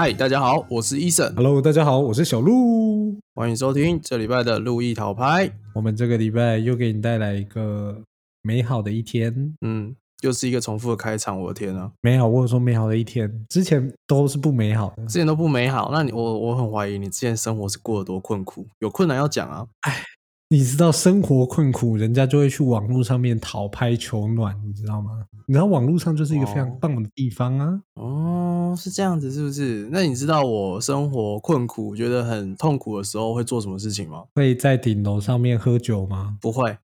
[0.00, 3.18] 嗨，大家好，我是伊森，Hello，大家好，我是小鹿。
[3.34, 5.50] 欢迎收听这礼拜的路易讨拍。
[5.74, 8.00] 我们这个礼拜又给你带来一个
[8.40, 9.56] 美好的一天。
[9.60, 15.04] 嗯，又是一个重复的开场，我的天啊，美好，我有说美好的一天，之前都是不美好的。
[15.06, 19.66] 之前都不美好，那你我我很怀疑你之前生活是过得多困苦，有困难要讲啊。
[20.50, 25.10] 你知道生活困苦，人家就会去网络上面讨拍求暖，你知道吗？
[25.46, 27.80] 你知道网络上就是一个非常哦棒的地方啊。
[27.96, 29.86] 哦，是这样子，是不是？
[29.92, 34.24] 那你知道我生活困苦，觉得很痛苦的时候会做什么事情吗？
[34.36, 36.38] 会在顶楼上面喝酒吗？
[36.40, 36.74] 不会，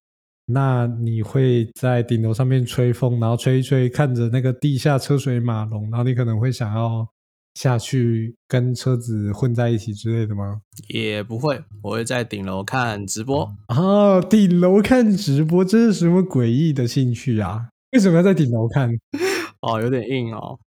[0.45, 7.07] 那你会在顶楼上面吹风，然后吹一吹，看着那个地下车水马龙，然后你可能会想要
[7.55, 10.61] 下去跟车子混在一起之类的吗？
[10.89, 13.49] 也不会，我会在顶楼看直播。
[13.67, 17.69] 啊，顶楼看直播，这是什么诡异的兴趣啊？
[17.93, 18.91] 为什么要在顶楼看？
[19.61, 20.59] 哦，有点硬哦。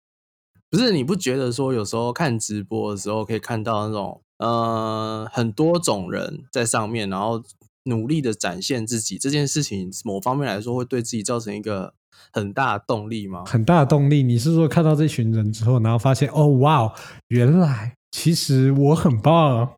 [0.69, 7.44] 不是，你不觉得说有时候看直播的时候可以看到那种呃很多种人在上面，然后
[7.88, 11.94] 努力的展现自己这件事情，某方面来说会对自己造成一个
[12.31, 13.44] 很大的动力吗？
[13.45, 14.21] 很大的动力。
[14.21, 16.94] 你是说看到这群人之后，然后发现哦，哇哦，
[17.29, 19.73] 原来其实我很棒，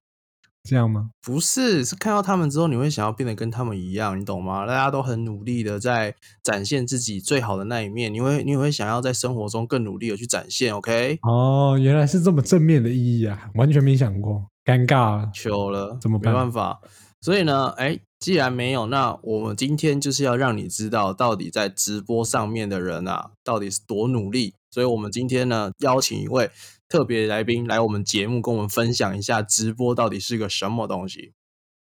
[0.63, 1.11] 这样吗？
[1.21, 4.65] 不是，是看到他们之后，你会想要变得跟他们一样，你懂吗？
[4.65, 11.19] 大家都很努力的在展现自己最好的那一面，你会你会想要在生活中更努力的去展现，OK？
[11.23, 15.29] 哦，原来是这么正面的意义啊，完全没想过，尴尬了。
[15.33, 16.79] 糗了，怎么办办法。
[17.21, 24.53] 所以呢，哎，既然没有，那我们今天就是要让你知道，到底在直播上面的人啊，到底是多努力。
[24.71, 26.49] 所以我们今天呢，邀请一位
[26.87, 31.33] 特别来宾来我们节目，跟我们分享一下直播到底是个什么东西。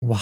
[0.09, 0.19] 哇，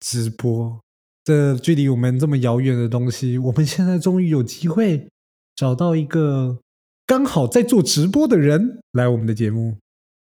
[0.00, 0.80] 直播，
[1.24, 5.08] 这距离我们这么遥远的东西，我们现在终于有机会
[5.54, 6.58] 找到一个
[7.06, 9.76] 刚好在做直播的人来我们的节目。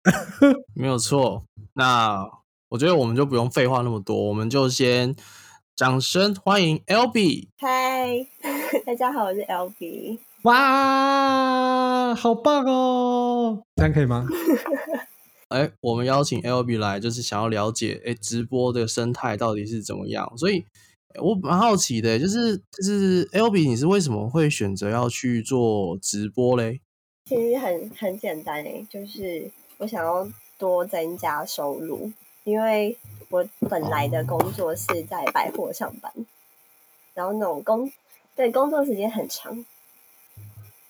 [0.76, 1.44] 没有错。
[1.74, 2.30] 那
[2.72, 5.14] 我觉得我们就不用废话那么多，我们就先
[5.76, 7.50] 掌声欢迎 L B。
[7.58, 8.26] 嗨，
[8.88, 10.20] 大家好，我是 LB。
[10.44, 13.62] 哇，好棒哦！
[13.76, 14.26] 这样可以吗？
[15.50, 20.64] 哎，我们邀请 L B 来，就是想要了解哎直播的生态到底是怎么样，所以
[21.22, 26.80] 我蛮好奇的，就是就是 L B 你是为什么会选择要去做直播嘞？
[27.26, 30.26] 其实很很简单诶，就是我想要
[30.58, 32.10] 多增加收入，
[32.44, 32.98] 因为
[33.30, 36.12] 我本来的工作是在百货上班，
[37.14, 37.92] 然后那种工
[38.36, 39.66] 对工作时间很长，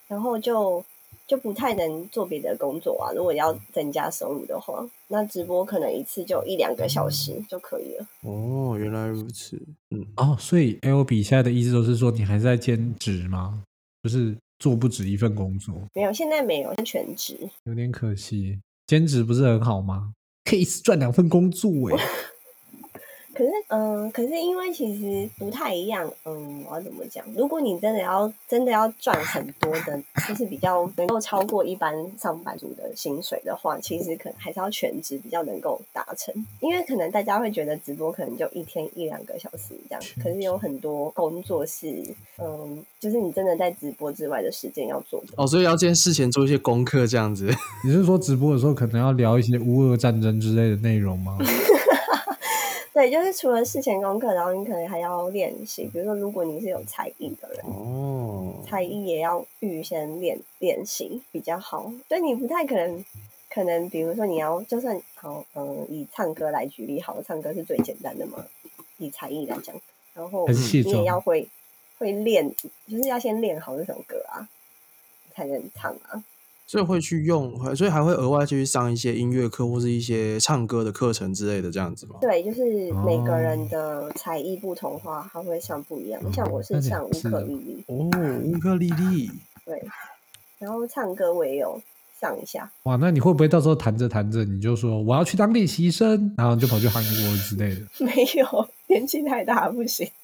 [0.07, 0.83] 然后就
[1.27, 3.11] 就不太能做别的工作啊。
[3.13, 8.07] 如果要增加收入的话，那直播可能一次就一两个小时就可以了。
[8.21, 13.63] 哦，原来如此，嗯，哦，所以 L B 现在的意思都是说你还在兼职吗？
[14.03, 17.37] 就是做不止一份工作，没有，现在没有全职。
[17.65, 18.59] 有点可惜。
[18.87, 20.13] 兼职不是很好吗？
[20.43, 22.03] 可以赚两份工作哎。
[23.33, 27.25] 可是，嗯、可是因为其实不太一样，嗯，我要怎么讲？
[27.35, 36.33] 如果你真的要真的要赚很多的，就是比较能够超过一般上班族的薪水的话，其实可能还是要全职比较能够达成。
[36.59, 41.87] 因为可能大家会觉得直播可能就一天一两个小时这样，可是有很多工作是，
[42.37, 45.27] 嗯，就是你真的在直播之外的时间要做的。
[45.37, 47.49] 哦，所以要先事前做一些功课这样子。
[47.85, 51.37] 你是说直播的时候可能要聊一些乌俄战争之类的内容吗？
[52.93, 63.05] 对，就是除了事前功课，然后你可能还要练习，比如说如果你是有才艺的人，哦，才艺也要预先练练习比较好，所以你不太可能，
[63.49, 68.45] 可能比如说你要就算好，嗯，以唱歌来举例好了，唱歌是最简单的嘛，
[68.97, 69.73] 以才艺来讲，
[70.13, 71.47] 然后你也要会
[71.97, 72.53] 会练，
[72.89, 74.49] 就是要先练好这首歌啊，
[75.33, 76.21] 才能唱啊。
[76.71, 82.15] 所以会去用，所以还会额外去上一些音乐课或是一些唱歌的课程之类的这样子吗？
[82.21, 82.63] 对，就是
[83.05, 86.31] 每个哦人的才艺不同化，他会上不一样。
[86.31, 88.09] 像我是上乌克丽丽，哦，
[88.45, 89.29] 乌克丽丽，
[89.65, 89.83] 对，
[90.59, 91.77] 然后唱歌我也有
[92.21, 97.81] 上一下，哇，那你会不会到时候弹着弹着你就说我要去当练习生，然后你就跑去韩国之类的？
[97.99, 100.09] 没有 年纪太大不行。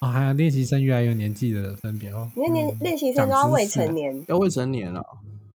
[0.00, 2.28] 啊啊，还有练习生越来越有年纪的分别哦。
[2.34, 5.02] 因为练习生都要未成年，要未成年啊。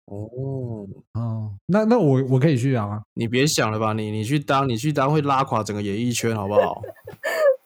[0.04, 3.00] 哦，哦，那那我我可以去啊。
[3.14, 6.82] 你别想了吧，你你去当你去当会拉垮整个演艺圈，好不好？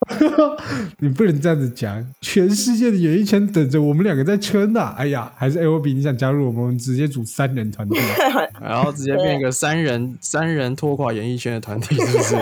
[1.00, 7.98] 你不能这样子讲，全世界的演艺圈等着我们两个在圈呐、哎呀，还是 L B 你想加入我们，我们直接组三人团队。
[8.62, 12.36] 然后直接变一个三人三人拖垮演艺圈的团体，是不是？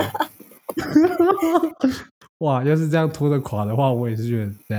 [2.39, 4.79] 哇，要是这样拖着垮的话，我也是觉得对。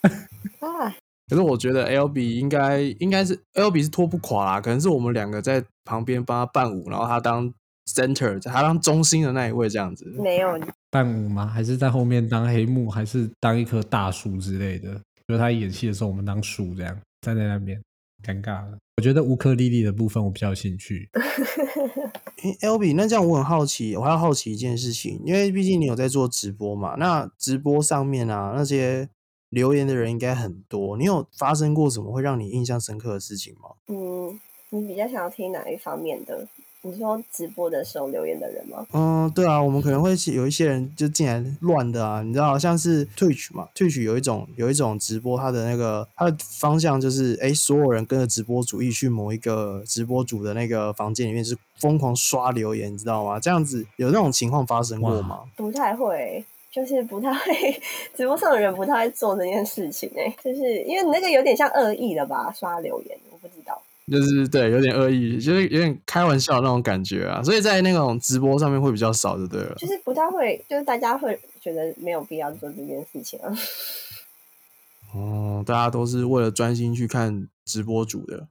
[0.60, 0.94] 啊，
[1.28, 7.52] 可是我觉得 L B 应该应该是 L B 是拖不垮啦，可能是我们两个在旁边帮他伴舞，然后他当
[7.86, 10.04] center，他当中心的那一位这样子。
[10.18, 10.58] 没有，
[10.90, 11.46] 伴舞吗？
[11.46, 14.94] 还是在后面当黑幕，还是当一棵大树之类的？
[15.26, 17.82] 就是他演戏的时候，我们当树这样站在那边，
[18.24, 18.78] 尴尬了。
[18.98, 21.08] 我觉得乌克丽丽的部分我比较有兴趣。
[22.42, 29.08] 诶 L B，那这样我很好奇，我还要好奇一件事情，因为毕竟你有在做直播嘛，那直播上面啊那些
[29.50, 33.70] 留言的人应该很多，你有发生过什么会让你印象深刻的事情吗？
[33.86, 34.40] 嗯，
[34.70, 36.48] 你比较想要听哪一方面的？
[36.82, 38.86] 你说直播的时候留言的人吗？
[38.92, 53.40] 嗯，对啊，我们可能会有一些人就进来乱的啊，你知道，像是 Twitch 嘛，Twitch 有一种有一种直播，它的那个它的方向就是，哎，所有人跟着直播主一去某一个直播主的那个房间里面，是疯狂刷留言，你知道吗？
[53.40, 55.40] 这样子有那种情况发生过吗？
[55.56, 57.80] 不太会，就是不太会，
[58.16, 63.82] 直播上的人不太会做这件事情哎、就是因为你那个有点像恶意的吧，刷留言，我不知道。
[64.10, 69.74] 就是对，有点恶意，就是有点开玩笑那种感觉啊，所以在那种直播上面会比较少，就对了。
[69.76, 73.52] 就是不太会，就是大家会觉得没有必要做这件事情啊。
[75.14, 78.48] 哦，大家都是为了专心去看直播主的。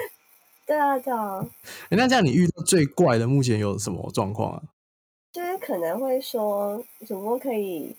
[0.66, 1.46] 对啊，对啊，
[1.90, 4.62] 诶那这样你遇到最怪的目前有什么状况啊？
[5.32, 7.94] 就是可能会说主播可以，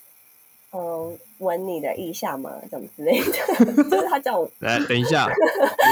[0.72, 2.52] 嗯、闻你的腋下吗？
[2.70, 3.32] 怎么之类的，
[3.90, 5.28] 就是他叫我 来，等一下，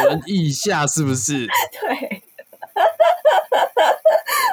[0.05, 1.47] 闻腋下是不是？
[1.47, 2.21] 对，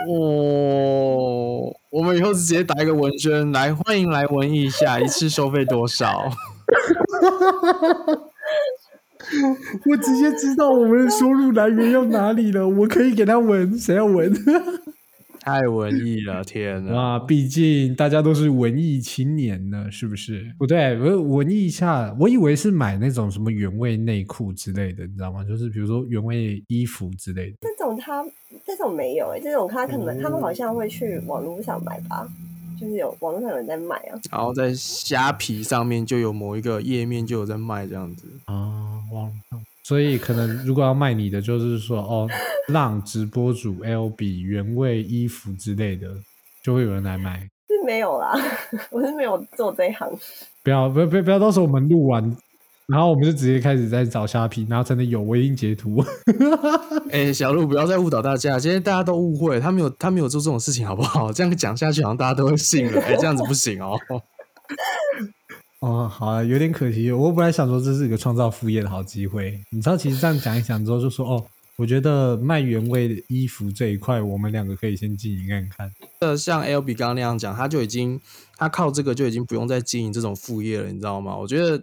[0.09, 6.31] 哦，我们以后直接打一个文宣，来欢迎来闻腋下，一次收费多少？
[9.87, 14.33] 我直接知道我们的收入来源要哪里了，我可以给他闻，谁要闻？
[15.45, 16.97] 太文艺了，天哪！
[16.99, 20.51] 啊，毕竟大家都是文艺青年呢，是不是？
[20.59, 25.45] 不对，我文艺一下，我以为是买那种什么原味内裤之类的，你知道吗？
[25.45, 27.57] 就是比如说原味衣服之类的。
[27.61, 28.25] 这种他
[28.65, 32.27] 这种没有哎、这种他可能、他们好像会去网络上买吧，
[32.81, 34.19] 就是有网络上有人在卖啊。
[34.33, 38.27] 然后在虾皮上面就有某一个页面就有在卖这样子。
[38.47, 42.27] 啊，网上，所以可能如果要卖你的，就是说哦，
[42.69, 46.09] 让直播主 L 比原味衣服之类的，
[46.65, 47.41] 就会有人来买。
[47.69, 48.33] 是没有啦，
[48.91, 50.11] 我是没有做这一行。
[50.63, 52.35] 不要不要不要不要，到时候我们录完，
[52.87, 56.03] 然后我们就直接开始在找虾皮，然后才能有我已经截图。
[57.11, 61.31] 哎、小鹿不要再误导大家，今天大家都误会，他没有他没有做这种事情，好不好？
[61.35, 63.03] 这样讲下去，好像大家都会信了。
[63.03, 63.99] 哎、这样子不行哦。
[65.85, 67.13] 哦，好啊，有点可惜。
[67.13, 71.45] 我本来想说这是一个创造副业的好机会，你知道，其实这样讲一讲之后，就说哦，
[71.77, 75.93] 我觉得卖原味的衣服这一块，我们两个可以先经营看看。
[76.21, 78.19] 呃，像 L B 刚刚那样讲，他就已经
[78.57, 81.37] 他靠这个就已经不用再经营这种副业了，你知道吗？
[81.37, 81.77] 我觉得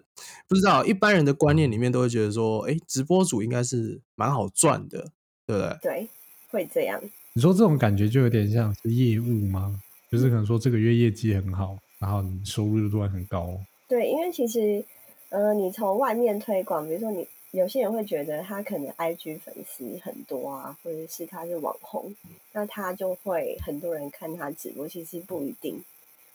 [0.48, 5.10] 不知道一般人的观念里面都会觉得说，哎、直播主应该是蛮好赚的，
[5.46, 5.78] 对不对？
[5.84, 6.10] 对，
[6.50, 7.00] 会这样。
[7.34, 9.80] 你说这种感觉就有点像是业务吗？
[10.12, 13.58] 就是可能说这个月业绩很好，然后你收入突然很高。
[13.92, 14.82] 对，因为其实，
[15.28, 22.16] 呃，你从外面推广，比如说你有些人会觉得他可能 IG 粉丝很多啊，或者是他是网红，
[22.54, 25.84] 那他就会很多人看他直播，其实不一定，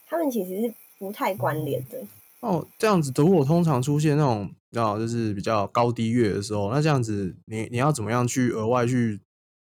[0.06, 1.98] 他们其实是不太关联的。
[2.40, 9.18] 哦，这样子，如果通常出现那种，啊，就是比较高低月的时候，那这样子你，你要怎么样去额外去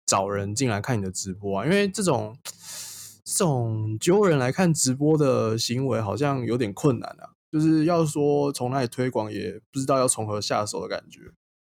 [0.07, 1.63] 找人进来看你的直播啊？
[1.63, 2.35] 因为这种
[3.23, 7.29] 这种揪人来看直播的行为，好像有点困难啊。
[7.53, 11.19] 就是要说从哪里推广，也不知道要从何下手的感觉。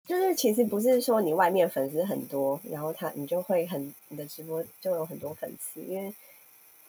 [0.07, 6.13] 就是其实不是说你外面粉丝很多，然后他你就会很你的直播就有很多粉丝，因为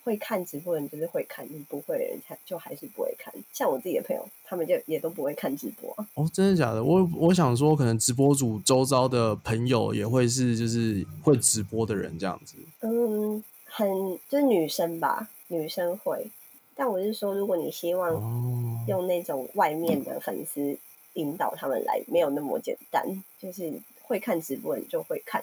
[0.04, 3.32] 会看直播的人就是会看，你不会的人才就还是不会看。
[3.52, 6.06] 像我自己的朋友，他们就也都不会看直播啊。
[6.14, 6.84] 哦，真的假的？
[6.84, 12.56] 我我想说，可能直播主周遭的朋友也会是就是会直播的人这样子。
[12.80, 13.88] 嗯，很
[14.28, 16.30] 就是女生吧，女生会。
[16.74, 20.76] 但我是说，如果你希望哦，用那种外面的粉丝
[21.14, 23.04] 引导他们来，没有那么简单。
[23.38, 25.42] 就是会看直播的人就会看，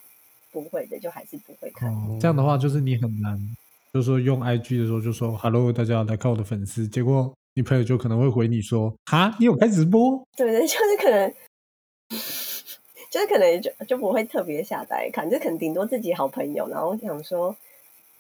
[0.52, 1.92] 不会的就还是不会看。
[1.94, 3.38] 哦，这样的话就是你很难，
[3.94, 11.34] 就是说用 IG 的时候就说 “Hello，大家来看我的粉丝”，结果你朋友就可能会回你说：“哈，你有开直播对对，就是可能，
[13.12, 17.56] 就是可能就就不会特别下载来看，就可能顶多自己好朋友，然后想说，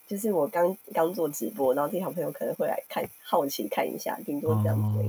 [0.09, 4.99] 就是我刚刚做直播，然后自己好朋友可能会来看，好奇看一下，顶？”多这样子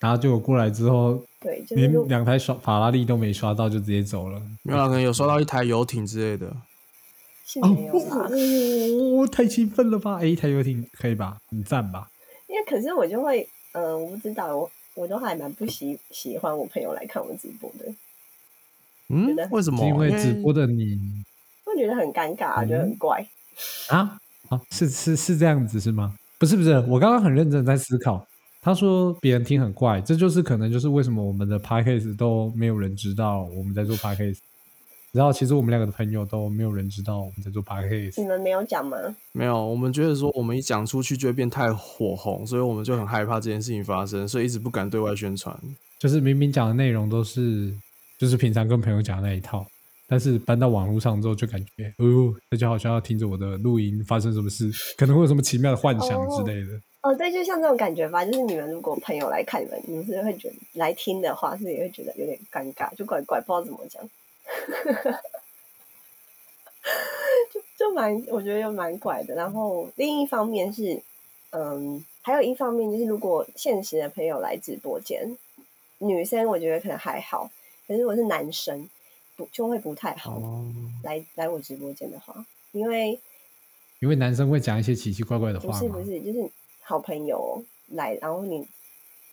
[0.00, 4.42] 然后结果过来之后，对，就是连两台刷法拉利都没刷到，就直接走了。
[4.64, 6.52] 没有啦，可能有刷到一台游艇之类的。
[7.46, 10.18] 是哦没有啦，哦，太兴奋了吧！
[10.20, 11.38] 哎，一台游艇可以吧？
[11.48, 12.10] 很赞吧？
[12.48, 17.86] 因为可是我就会，呃，我不知道，我我都还蛮不喜喜欢我朋友来看我直播的，
[19.08, 19.86] 嗯得，为什么？
[19.86, 20.98] 因为直播的你
[21.64, 23.26] 会觉得很尴尬，觉得很怪。
[23.88, 24.18] 啊
[24.48, 26.14] 啊，是是是这样子是吗？
[26.38, 28.26] 不是不是，我刚刚很认真在思考。
[28.60, 34.38] 他说别人听很怪，这就是可能就是为什么我们的 podcast 都没有人知道我们在做 podcast。
[35.12, 38.20] 然后其实我们两个的朋友都没有人知道我们在做 podcast。
[38.20, 38.96] 你们没有讲吗？
[39.32, 45.56] 没有，我们觉得说我们一讲出去就会变太火红，所以我们就很害怕这件事情发生，所以一直不敢对外宣传。
[45.98, 47.72] 就是明明讲的内容都是
[48.18, 49.66] 就是平常跟朋友讲的那一套，
[50.10, 56.80] 但是搬到网络上之后就感觉，哦，大家好像要听着我的录音发生什么事，可能会有什么奇妙的幻想之类的。
[57.02, 64.02] 哦，对，就像这种感觉吧，就是你们如果朋友来看你们，你们是会觉得来听的话，是也会觉得有点尴尬，就怪怪，不知道怎么讲，
[67.52, 69.34] 就就蛮，我觉得又蛮怪的。
[69.34, 71.02] 然后另一方面是，
[71.50, 75.36] 嗯，还有一方面就是，如果现实的朋友来直播间，
[75.98, 77.50] 女生我觉得可能还好，
[77.86, 78.88] 可是如果是男生，
[79.38, 80.36] 不就会不太好。
[80.38, 80.66] 哦，
[81.04, 83.18] 来来我直播间的话，因为
[84.00, 86.50] 因为男生会讲一些奇奇怪怪的不话不是不是，就是
[86.82, 88.66] 好朋友来，然后你，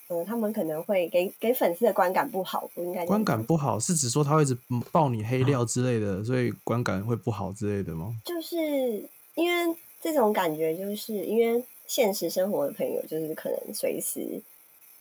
[0.10, 4.56] 嗯、他们可能会给给粉丝的观感不好，不应该观感不好是指说他会一直
[4.92, 8.16] 爆你黑料之类的，所以观感会不好之类的吗？
[8.24, 8.56] 就是
[9.34, 14.42] 因为这种感觉，就是因为现实生活的朋友，就是可能随时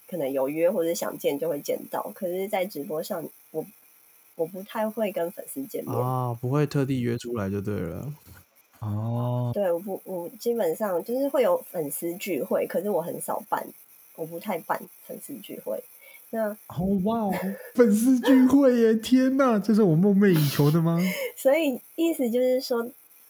[0.07, 3.65] 可能有约或者想见就会见到，可是，在直播上，我
[4.35, 5.93] 我不太会跟粉丝见面。
[5.95, 8.13] 啊，不会特地约出来就对了。
[8.79, 13.65] 哦，对，我不，我基本上就是会有粉丝聚会，可是我很少办，
[14.15, 15.83] 我不太办粉丝聚会。
[16.31, 17.33] 那哦哇哦，
[17.75, 18.95] 粉丝聚会耶！
[18.95, 20.99] 天哪，这是我梦寐以求的吗？
[21.37, 22.85] 所以意思就是说，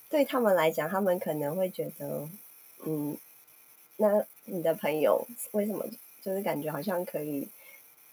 [0.10, 2.28] 对他们来讲，他们可能会觉得，
[2.86, 3.16] 嗯，
[3.98, 5.86] 那你的朋友为什么
[6.22, 7.48] 就是感觉好像可以，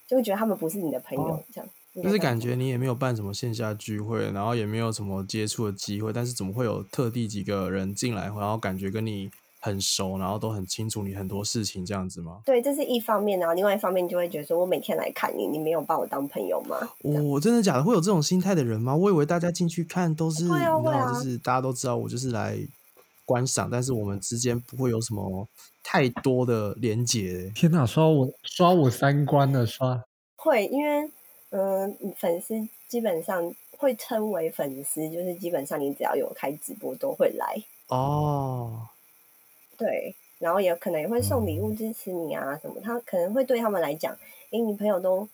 [0.07, 1.69] 就会觉得他们不是你的朋友、哦这样，
[2.01, 9.31] 就是感觉你也没有办什么线下聚会，然后也没有什么接触的机会，但是怎么会有特地几个人进来，然后感觉跟你
[9.61, 12.41] 很熟，然后都很清楚你很多事情这样子吗？
[12.47, 16.77] 对，这是一方面，然后另外一方面就会觉得说，我每天来看你，你没有把我当朋友吗？
[17.03, 17.85] 我、真的假的？
[17.85, 18.97] 会有这种心态的人吗？
[18.97, 22.59] 我以为大家进去看都是，会啊你知道，会啊就是大家都知道我就是来
[23.27, 25.47] 观赏，但是我们之间不会有什么
[25.85, 27.53] 太多的连结。
[27.55, 30.03] 天哪，刷我刷我三观了，刷
[30.37, 31.09] 会，因为
[31.55, 32.55] 嗯、粉丝
[32.89, 37.57] 基本上会称为粉丝，就是基本上你只要有开直播都会来。
[37.89, 38.89] 哦，
[39.77, 44.17] 对，然后也可能也会送礼物支持你啊什么，他可能会对他们来讲，
[44.51, 45.29] 诶，你朋友都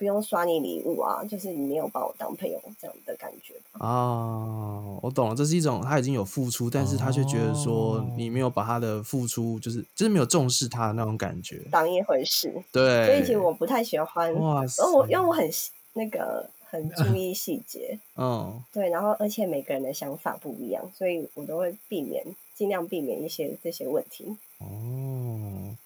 [0.00, 3.86] 不用刷你礼物啊，就是你没有把我当朋友这样的感觉吧。
[3.86, 11.60] 啊，我懂了，这是一种他已经有付出，但是他却觉得说哦你没有把他的付出，就是就是没有重视他的那种感觉。
[11.70, 15.46] 当一回事，对，所以其实我不太喜欢，哇塞然后我因为我很
[15.92, 24.34] 那个很注 意细节，嗯，对，然后而且每个人的想法不一样，所以我都会避免尽量避免一些这些问题。
[24.60, 25.76] 哦，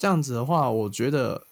[0.00, 1.44] 这样子的话，我觉得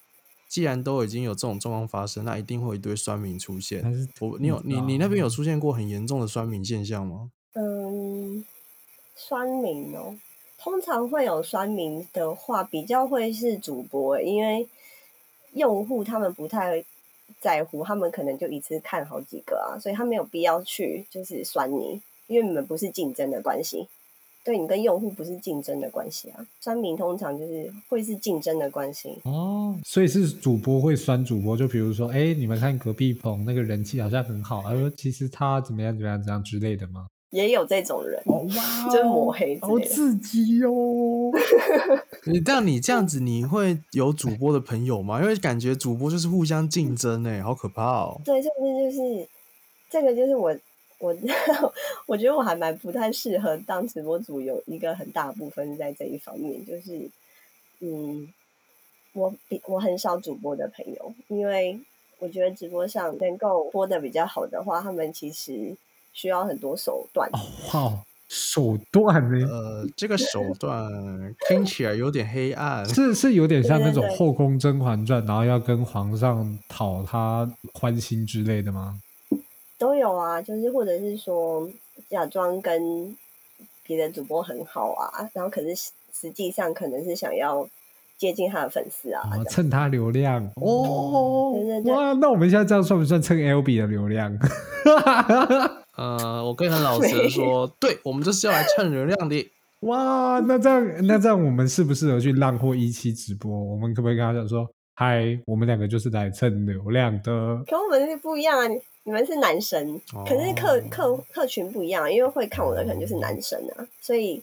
[0.54, 3.82] 既然都已经有这种状况发生，那一定会有一堆酸民出现。
[4.20, 7.32] 我你有你你那边有出现过很严重的酸民现象吗？
[7.54, 8.44] 嗯，
[9.16, 10.16] 酸民哦，
[10.56, 14.68] 通常会有酸民的话，比较会是主播欸，因为
[15.54, 16.84] 用户他们不太
[17.40, 23.88] 在乎，他们可能就一次看好几个啊，所以他没有必要去就是酸你，因为你们不是竞争的关系，
[24.44, 29.18] 对你跟用户不是竞争的关系啊，酸民通常就是会是竞争的关系。
[29.24, 37.06] 哦，所以是主播会酸主播，就比如说，哎，你们看隔壁棚那个人气好像很好，他说其实他怎么样怎么样怎么样之类的吗？
[37.30, 39.76] 也有这种人，哦哇就是抹黑之好。
[39.80, 41.32] 刺激哦！
[42.26, 45.20] 你但你这样子，你会有主播的朋友吗？
[45.20, 48.20] 因为感觉主播就是互相竞争哎、好可怕哦。
[48.24, 49.28] 对，这个就是
[49.90, 50.56] 这个就是我
[51.04, 51.14] 我
[52.06, 57.10] 我觉得我还蛮不太适合当直播主，有一个很大部分是在这一方面，就是
[57.80, 58.32] 嗯，
[59.12, 61.78] 我比我很少主播的朋友，因为
[62.20, 65.76] 我觉得直播上能够播的比较好的话，他们其实
[66.14, 67.28] 需要很多手段。
[67.32, 67.38] 哦
[67.74, 69.46] 哇，手段呢？
[69.46, 70.90] 呃，这个手段
[71.46, 72.88] 听起来有点黑暗。
[72.88, 78.98] 是是有点像那种后宫《甄嬛传》，然后要跟皇上讨他欢心之类的吗？
[79.84, 81.68] 都有啊，就是或者是说
[82.08, 83.14] 假装跟
[83.86, 87.68] 别的主播很好啊，然后可是实实际上可能是想要
[88.16, 94.34] 接近他的粉丝啊，蹭他流量哦对对对哇，那我们现在这样算不算蹭 L B 的流量？
[95.98, 99.50] 呃，我可以很老实的说，对我们就是要来蹭流量的。
[99.80, 103.52] 哇，那这样那这样我们适不适合去浪或一期直播？
[103.52, 107.62] 我们可不可以跟他讲说，嗨，我们两个就是来蹭流量的？
[107.66, 114.42] 可我们是不一样啊，你你们是男生，可是客哦客客群不一样，因为会看我的可能就是男生啊，所以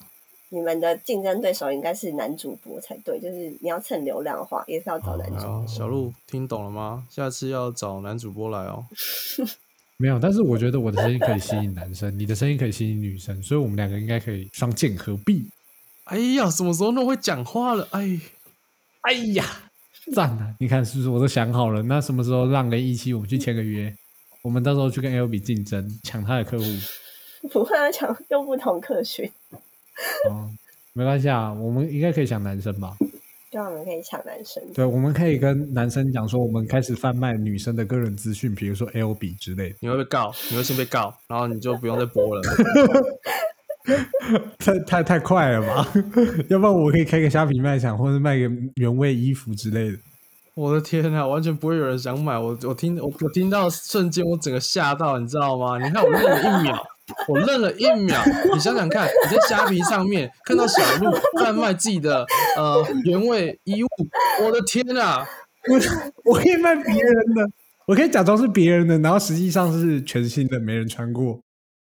[0.49, 3.19] 你们的竞争对手应该是男主播才对。
[3.19, 5.61] 就是你要蹭流量的话，也是要找男主播。
[5.61, 7.07] 好，小鹿听懂了吗？
[7.09, 8.85] 下次要找男主播来哦。
[9.97, 15.49] 没有，但是我觉得我的声音可以吸引男生，你的声音可以吸引女生，所以我们两个应该可以双剑合璧。
[16.05, 17.87] 哎呀，什么时候那么会讲话了？
[17.91, 18.19] 哎，
[19.01, 19.45] 哎呀，
[20.13, 20.55] 赞啊！
[20.59, 21.81] 你看是不是我都想好了？
[21.83, 23.95] 那什么时候让雷一期我们去签个约？
[24.43, 26.65] 我们到时候去跟 L B 竞争，抢他的客户。
[27.51, 29.29] 不会啊，抢用不同客群，
[30.29, 30.49] 哦，
[30.93, 32.95] 没关系啊，我们应该可以抢男生吧？
[33.51, 34.63] 对我们可以抢男生。
[34.73, 39.75] 对，我们可以跟男生讲说，我们开始贩卖女生的个人资讯，比如说 L B 之类的。
[39.81, 42.41] 你会被告，你会先被告，然后你就不用再播了。
[44.59, 45.91] 太太太快了吧？
[46.47, 49.97] 要不然我可以开个虾皮卖场，或者卖个原味衣服之类的。
[50.55, 52.37] 我的天啊，完全不会有人想买。
[52.37, 55.77] 我我听我我听到瞬间，我整个吓到，你知道吗？
[55.77, 56.87] 你看我愣了一秒，
[57.29, 58.21] 我愣了一秒。
[58.53, 62.25] 你想想看，你在虾皮上面看到小鹿贩卖自己的
[62.57, 63.87] 呃原味衣物，
[64.43, 65.25] 我的天啊！
[65.69, 67.47] 我我可以卖别人的，
[67.85, 71.39] 我可以假装是别人的，然后实际上是全新的，没人穿过，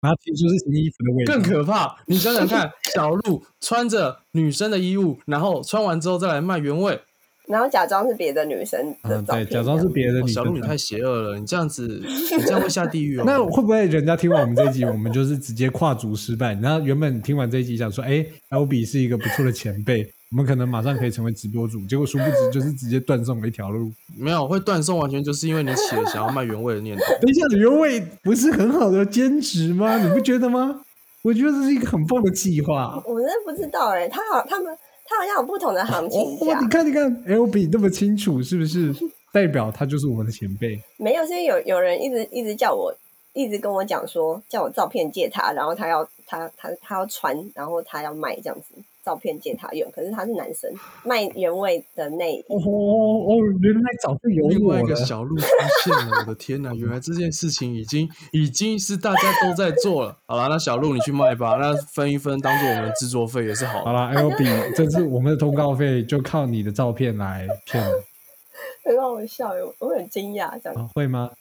[0.01, 1.33] 然后提出是新衣服的味道。
[1.33, 7.01] 更可怕，你想想看，小鹿穿着女生的衣物，然后穿完之后再来卖原味，
[7.47, 10.43] 然后假装是别的女生的嗯，对，假装是别的女生。
[10.43, 13.23] 哦小鹿你太邪恶了，你这样子，你这样会下地狱哦。
[13.27, 16.53] 那会不会人家听完我们这一集，我们就是直接跨足失败？
[16.61, 23.91] 然后原本听完这一集想说，哎，L B 是一个不错的前辈， 我们可能马上可以成为直播主，结果殊不知就是直接断送了一条路。
[24.17, 27.03] 没有会断送，完全就是因为你起了想要卖原味的念头。
[27.21, 29.97] 等一下，原味不是很好的兼职吗？
[30.01, 30.81] 你不觉得吗？
[31.23, 33.01] 我觉得这是一个很棒的计划。
[33.05, 34.75] 我真的不知道哎、他好，他们
[35.13, 38.93] 他好像有不同的行情哦，价你，看，你看，L B 那么清楚，是不是？
[39.33, 40.79] 代表他就是我们的前辈。
[40.97, 42.93] 没有，是因为有有人一直一直叫我，
[43.33, 49.89] 一直跟我讲说，叫我照片借他，然后他要他他他要穿，然后他要卖这样子，照片借他用。
[49.91, 50.71] 可是他是男生，
[51.03, 54.95] 卖原味的内衣，哦哦，原来早就有我另外一个了。
[54.95, 55.45] 小鹿出
[55.83, 56.73] 现了，我的天哪！
[56.75, 60.17] 原来这件事情已经已经是大家都在做了。
[60.25, 63.85] 好了，那小鹿你去卖吧，那分一分当做我们的制作费也是好的。
[63.85, 67.91] 好了，L B，这次我们的通告费就靠你的照片来骗了
[68.85, 70.81] 很好笑耶，我很惊讶这样。
[70.81, 70.89] 啊？
[70.93, 71.31] 会吗？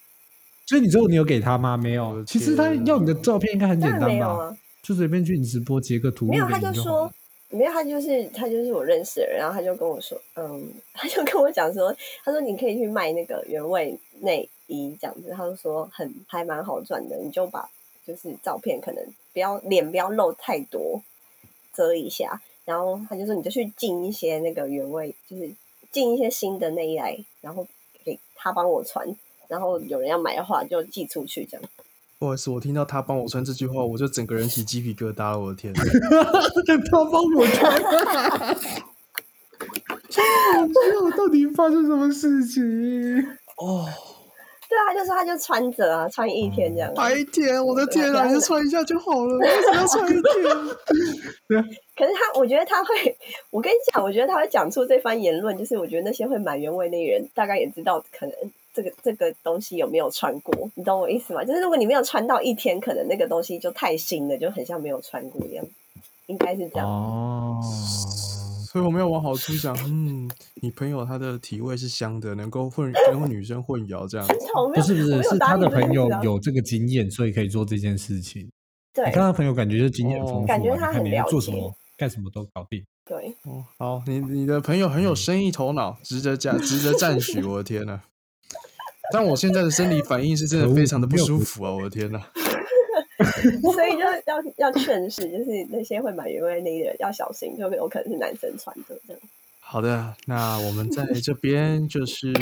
[0.66, 1.76] 所以你最后你有给他吗？
[1.76, 2.24] 没有。
[2.24, 4.56] 其实他要你的照片应该很当简单吧？
[4.82, 7.12] 就随便去你直播截个图录没有，他给你就说了。
[7.52, 17.68] 没有，他就是他就是我认识的人，然后他就跟我说，嗯， 他就跟我讲说，他说你可以去卖那个原味内衣这样子，他就说很还蛮好赚的，你就把
[18.06, 21.02] 就是照片可能不要脸不要露太多，
[21.74, 25.52] 遮一下，然后他就说你就去进一些那个原味，就是
[25.90, 27.66] 进一些新的内衣来，然后
[28.02, 29.06] 给他帮我穿，
[29.48, 31.70] 然后有人要买的话就寄出去这样。
[32.22, 35.40] 不好意思，我听到他帮我穿这句话，我就整个人起鸡皮疙瘩了。
[35.40, 35.74] 我的天！
[35.74, 37.72] 他帮我穿，
[40.60, 42.62] 我知道到底发生什么事情。
[43.56, 43.88] 哦，
[44.68, 46.94] 对啊，就是他就穿着啊，穿一天这样。
[46.94, 50.22] 白天，我的天啊，就穿一下就好了，为什么要穿一天？
[51.98, 53.18] 可是他，我觉得他会，
[53.50, 58.34] 我跟你讲，我觉得他会讲出这番言论，就是我觉得那些会买原味那人，大概也知道可能
[58.74, 61.44] 这个这个东西有没有穿过，你懂我意思吗？
[61.44, 65.64] 就是如果你没有穿到一天，可能那个东西就太新了，就很像没有穿过一样，
[66.26, 66.88] 应该是这样。
[66.88, 67.60] 哦，
[68.66, 74.26] 所以我们要往好处想，嗯，你朋友他的体味是香的，能够混跟女生混淆这样。
[74.74, 78.48] 不是不是，是他的朋友有这个经验，所以可以做这件事情。
[78.94, 82.82] 对你看他朋友感觉就经验丰富啊，感觉他很了解做什么干什么都搞定。
[83.04, 87.42] 对，哦，好，你你的朋友很有生意头脑，值得加值得赞许。
[87.44, 88.00] 我的天呐！
[89.12, 91.70] 但我现在的生理反应是真的非常的不舒服啊！
[91.74, 92.20] 我的天呐！
[93.62, 99.22] 所以就是要要劝示，就是那些会买原味内衣的人要小心，就有可能是男生穿的这样。
[99.60, 102.32] 好的，那我们在这边就是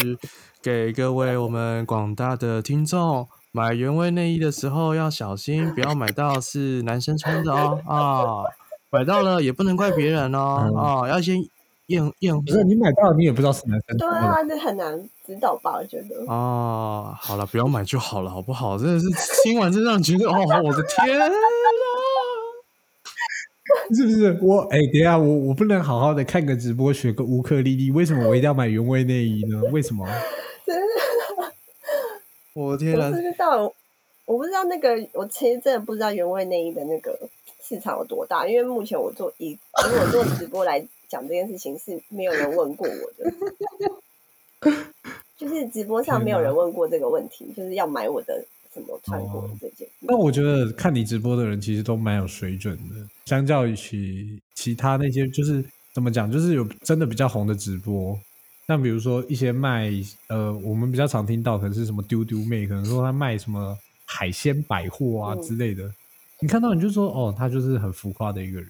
[0.63, 8.45] 给各位我们广大的听众买原味内衣的时候要小心，不要买到是男生穿的哦 啊！
[8.91, 11.37] 买到了也不能怪别人哦嗯啊，要先
[11.87, 14.21] 验验不是你买到，你也不知道是男生穿的。
[14.21, 15.77] 对啊，这很难指导吧？
[15.81, 16.27] 我觉得。
[16.33, 18.77] 啊，好了，不要买就好了，好不好？
[18.79, 19.07] 真的是
[19.45, 21.31] 听完真让人觉得，哦，我的天呐！
[23.95, 24.37] 是不是？
[24.43, 29.63] 我哎、等一下，我我不能好好的看个直播，学个乌克丽丽，为什么我一定要买原味内衣呢？
[29.71, 30.05] 为什么？
[32.55, 33.17] 我的天呐我不！
[33.17, 33.73] 知道，
[34.27, 37.17] 我不知道那个，我其实真的不知道原味内衣的那个
[37.63, 39.59] 市场有多大，因为目前我做以以
[40.01, 43.33] 我做直播来讲这件事情是没有人问过我的，
[45.37, 48.45] 就是直播上没有人问过这个问题，就是要买我的
[48.75, 49.89] 什么穿过这件。
[50.01, 58.19] 那我觉得看你直播的人其实都蛮有水准的，相较于其其他那些就是怎么讲，就是有真的比较红的直播，
[58.69, 59.91] 像比如说一些卖
[60.29, 65.91] 呃，我们比较常听到可能是什么丢丢妹，可能说他卖什么海鲜百货啊嗯之类的，
[66.41, 68.69] 你看到你就说哦，他就是很浮夸的一个人。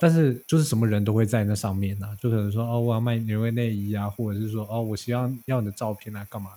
[0.00, 6.52] 但是就是什么人都会在那上面啊，就可能说哦，我要卖牛味内衣啊，或者是说哦，我希望要你的照片啊，干嘛？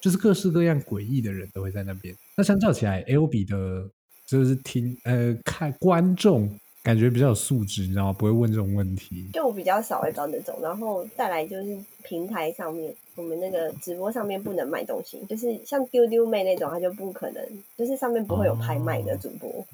[0.00, 2.16] 就是各式各样诡异的人都会在那边。
[2.36, 3.86] 那相较起来，L 比的
[4.24, 6.48] 就是听呃看观众
[6.82, 8.12] 感觉比较有素质，你知道吗？
[8.12, 9.28] 不会问这种问题。
[9.32, 17.44] 就我比较少会到那种，然后再来就是平台上面，我们那个直播上面不能卖东西，就是像丢丢妹那种，它就不可能，
[17.76, 19.66] 就是上面不会有拍卖的主播，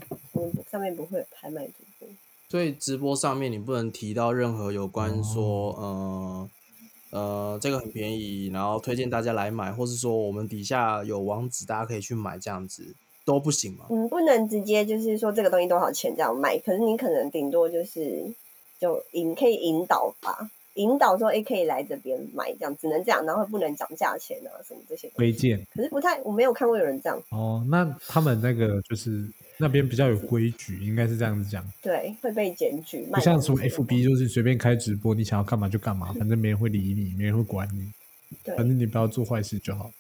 [0.71, 1.85] 上面不会有拍卖主播。
[2.49, 6.51] 所以直播上面你不能提到任何有关说，呃
[7.11, 13.87] 呃，这个很便宜，然后推荐大家来买，或是说我们底下有网址，大家可以去买，这样子都不行吗？
[13.91, 18.35] 嗯，不能直接就是说这个东西多少钱这样卖，可是你可能顶多就是
[18.81, 25.09] 就引可以引导吧，引导说哎可以来这边买这样，只能这样，然后不能讲价钱啊什么这些。
[25.17, 29.25] 推荐可是不太，我没有看过有人这样，哦，那他们那个就是
[29.59, 33.07] 那边比较有规矩，应该是这样子讲，对，会被检举。
[33.13, 37.91] 不像什么 FB 就是随便开直播，你想要干嘛就干嘛， 反正没人会理你，没人会管你，
[38.43, 39.91] 对反正你不要做坏事就好。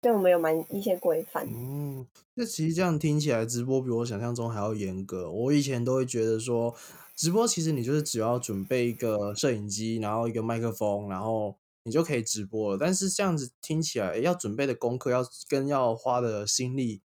[0.00, 1.46] 对我们有蛮一些规范。
[1.48, 5.30] 嗯，那其实这样听起来，直播比我想象中还要严格。
[5.30, 6.74] 我以前都会觉得说，
[7.14, 12.78] 直播其实你就是只要准备一个摄影机，然后一个麦克风，然后你就可以直播了。
[12.80, 17.00] 但是这样子听起来，要准备的功课要跟要花的心力，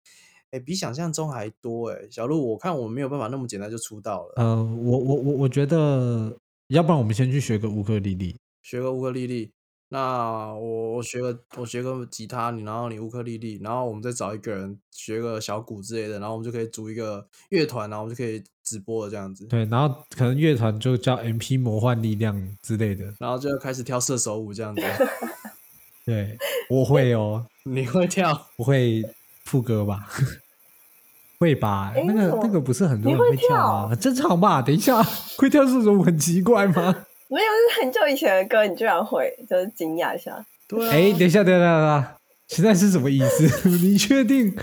[0.51, 1.99] 哎，比想象中还多哎。
[2.09, 4.33] 小鹿，我看我们没有办法那么简单就出道了。
[4.37, 8.35] 呃，我我我我觉得，要不然我们先去学个乌克丽丽。
[8.63, 9.51] 学个乌克丽丽，
[9.89, 23.13] 那我我学个我学个吉他，你然后你乌克丽丽，然后我们再找一个人学个小鼓之类的，然后我们就可以组一个乐团，然后我们就可以直播了这样子，对，然后可能乐团就叫 MP 魔幻力量之类的。
[23.19, 24.81] 然后就开始跳射手舞这样子。
[26.05, 26.37] 对，
[26.69, 28.47] 我会哦， 你会跳？
[28.57, 29.03] 我会
[29.47, 30.05] 副歌吧？
[31.39, 31.93] 会吧？
[32.05, 33.95] 那个那个不是很多人会会跳吗？
[33.95, 34.59] 正常吧？
[34.65, 35.01] 等一下，
[35.37, 37.05] 会跳这种很奇怪吗？
[37.29, 40.45] 没有，是很久以前的歌，你居然会，就是惊讶一下。
[40.67, 40.91] 对啊。
[40.91, 42.15] 哎，等一下，等一下，等一下，
[42.47, 43.69] 现在是什么意思？
[43.69, 44.55] 你确定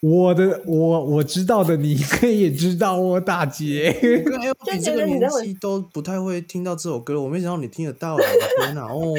[0.00, 3.92] 我的我我知道的，你可以也知道哦，大姐。
[4.26, 8.26] 我跟 L 就你这个年纪都不太会听到这首歌，我没想到你听得到，我的
[8.60, 8.82] 天哪！
[8.86, 9.12] 哦，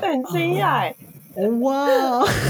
[0.00, 0.92] 对很惊讶
[1.36, 1.86] 欸，哇！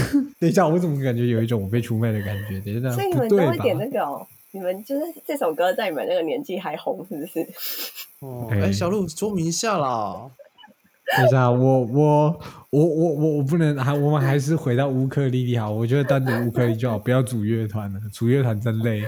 [0.39, 2.59] 等一下，我怎么感觉有一种我被出卖的感觉？
[2.61, 3.15] 等一下，所以你？
[3.15, 4.25] 们都会点那个哦。
[4.53, 7.39] 你们就是这首歌在你们那个年纪还红，是不是？
[8.19, 10.29] 哦，哎哎，小鹿说明一下啦。
[11.17, 12.39] 等一下，我我
[12.69, 19.03] 我我我我不能，还我们还是回到乌克丽丽好，我觉得单独乌克丽就好，不要组乐团了，组乐团真累。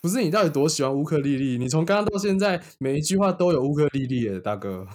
[0.00, 1.58] 不是你到底多喜欢乌克丽丽？
[1.58, 4.86] 你从刚刚到现在每一句话都有乌克丽丽耶，大哥。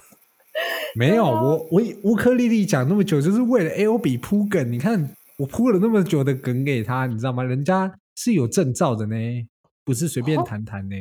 [0.96, 4.70] 没有，我我以乌克丽丽讲那么久，就是为了 A O B 铺梗。
[4.70, 7.42] 你看我铺了那么久的梗给他，你知道吗？
[7.42, 9.16] 人家是有证照的呢，
[9.84, 10.96] 不是随便哦谈谈呢。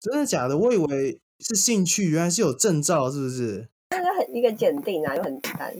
[0.00, 0.56] 真的假的？
[0.56, 3.68] 我以为是兴趣，原来是有证照，是不是？
[3.90, 5.74] 那个很一个鉴定啊，又很简单。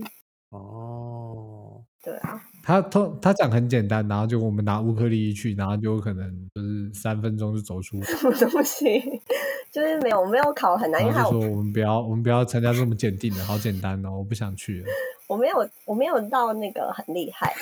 [0.50, 9.20] 哦，对啊，他通他讲很简单，然后就我们拿乌克丽丽去，然后就可能就是三分钟就走出来，什么东西？
[9.70, 14.87] 就是没有我没有考很难，因为还有然后就说我们不要我们不要参加这么检定的，好简单哦，我不想去了。
[15.27, 17.53] 我没有我没有到那个很厉害，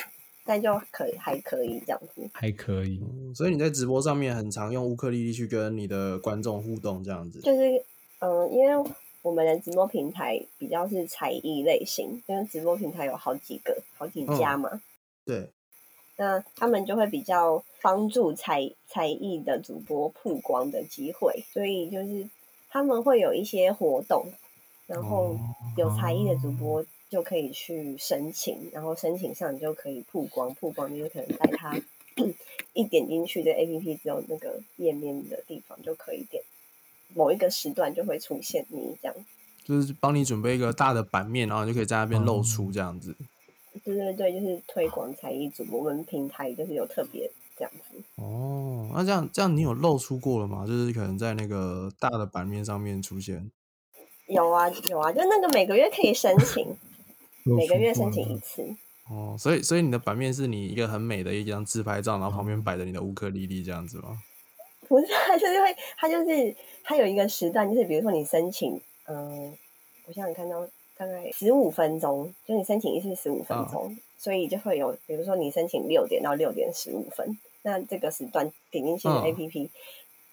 [0.45, 2.21] 但就可以还可以这样子。
[2.31, 7.41] 还可以，嗯所以你在直播上面很常用乌克丽丽去跟你的观众互动，这样子。
[7.41, 7.61] 就是
[8.19, 8.91] 嗯、呃因为
[9.23, 14.69] 我们的直播平台比较是才艺类型，因为直播平台有好几个、好几家嘛，
[15.25, 15.49] 对，
[16.17, 22.29] 那他们就会比较帮助才才艺的主播曝光的机会，所以就是
[22.69, 24.25] 他们会有一些活动，
[24.87, 25.37] 然后
[25.77, 31.79] 有才艺的主播就可以去申请，然后申请上你就可以曝光，曝光就是可能在他
[32.73, 36.43] 一点进去的 A P P 只有那个页面的地方就可以点。
[37.15, 39.15] 某一个时段就会出现你这样，
[39.63, 43.15] 就是帮你准备一个大的版面，然后你就可以在那边露出这样子。
[43.83, 48.01] 对对对，就是推广才艺主播，我们平台就是有特别这样子。
[48.15, 50.65] 哦，那这样这样你有露出过了吗？
[50.65, 53.51] 就是可能在那个大的版面上面出现。
[54.27, 56.65] 有啊有啊，就那个每个月可以申请，
[57.43, 58.65] 每个月申请一次。
[59.09, 64.17] 哦，所以所以你的版面是你一个很美的一张自拍照，然后旁边摆着你的乌克丽丽这样子吗？
[64.87, 69.57] 不是，他就是会，他就是它有一个时段，就是比如说你申请，嗯、
[70.05, 70.65] 我想想看到
[71.05, 79.69] 大大概十五分钟，就你申请一次十五分钟，所以就会有，比如说你申请六点到六点十五分，那这个时段点进去的嗯 APP。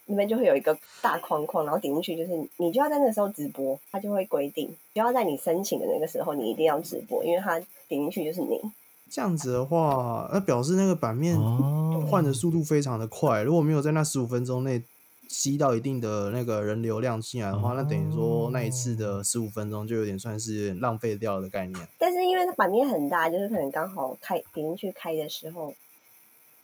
[0.06, 8.60] 那边就会有一个大框框，然后点进去就是你就要在那个时候直播，它就会规定，就要在你申请的那个时候你一定要直播，因为它点进去就是你。
[9.08, 13.42] 这样子的话，那表示那个版面哦换的速度非常的快。
[13.42, 14.82] 如果没有在那十五分钟内
[15.30, 21.88] 吸到一定的那个人流量进来的话，那等于说那一次的十五分钟就有点算是浪费掉的概念。
[21.98, 25.72] 但是因为它版面很大，就是可能刚好开点进去开的时候，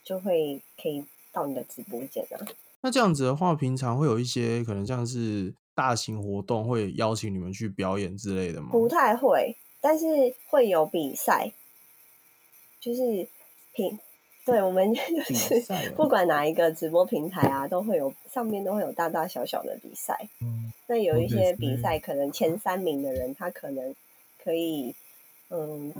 [0.03, 1.01] 就会可以
[1.31, 2.45] 到你的直播间啊。
[2.81, 8.67] 那这样子的话，平常会有一些可能像是大型活动会邀请你们去表演之类的吗？
[8.71, 10.05] 不太会，但是
[10.49, 11.53] 会有比赛，
[12.81, 13.27] 就是
[13.73, 13.97] 平，
[14.47, 15.01] 对我们就
[15.35, 20.29] 是不管哪一个直播平台啊，都会有上面都会有大大小小的比赛。
[20.41, 23.93] 嗯那有一些比赛，可能前三名的人，他可能
[24.41, 24.95] 可以
[25.49, 25.93] 嗯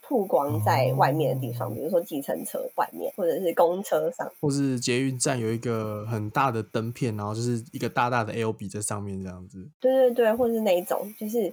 [0.00, 4.30] 曝光在外面的地方，哦比如说计程车外面，或者是公车上。
[4.40, 9.66] 或是捷运站有一个很大的灯片，然后就是一个大大的 L B 在上面这样子。
[9.80, 11.52] 对对对，或是那一种，就是，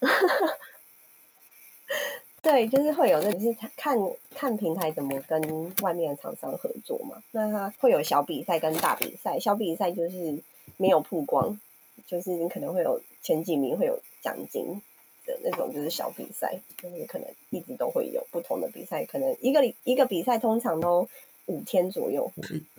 [2.40, 3.98] 对，就是会有那，只是看
[4.34, 5.40] 看平台怎么跟
[5.82, 7.22] 外面的厂商合作嘛。
[7.32, 10.38] 那它会有小比赛跟大比赛，小比赛就是
[10.76, 11.58] 没有曝光，
[12.06, 14.80] 就是你可能会有前几名会有奖金
[15.26, 21.08] 的那种，就是小比赛，就是可能一直都会有不同的比赛，可能一个礼一个比赛通常都
[21.46, 22.30] 五天左右，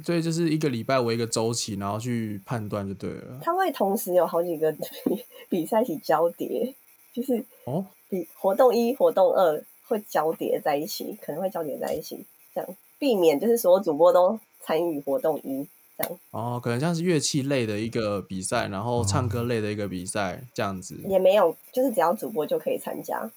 [0.04, 3.40] 所以就是一个礼拜为一个周期，然后去判断就对了。
[3.42, 6.74] 它会同时有好几个比 比赛一起交叠，
[7.14, 15.68] 就是哦，比活动一、活动二会交叠在一起，可能会交叠在一起，这样避免就是所有主播都参与活动一，
[15.98, 21.00] 这样哦，可能像是乐器类的一个比赛，然后唱歌类的一个比赛这样子。
[21.08, 23.32] 也没有，就是只要主播就可以参加，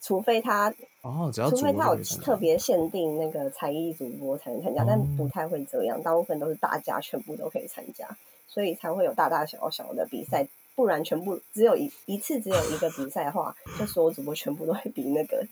[0.00, 8.08] 除非他哦，只要除非他有特别限定那个才艺主播才能参加，但哦不太会这样，大部分都是大家全部都可以参加，
[8.46, 10.46] 所以才会有大大小小的比赛。
[10.78, 15.44] 不然全部只有一一次只有一个比赛的话，就所有主播全部都会比那个，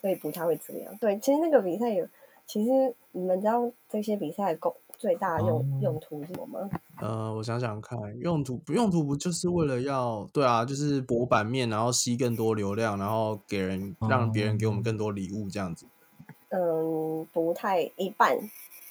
[0.00, 0.92] 所以不太会这样。
[1.00, 2.04] 对，其实那个比赛有，
[2.44, 6.68] 其实你们知道这些比赛的功最大的用、哦用途是什么吗？
[7.00, 15.86] 呃，我想想看，用途不用途不就是为了要对啊，就是博版面，然后吸更多流量，然后给人让别人给我们哦更多礼物这样子。
[16.48, 18.36] 嗯，不太一半。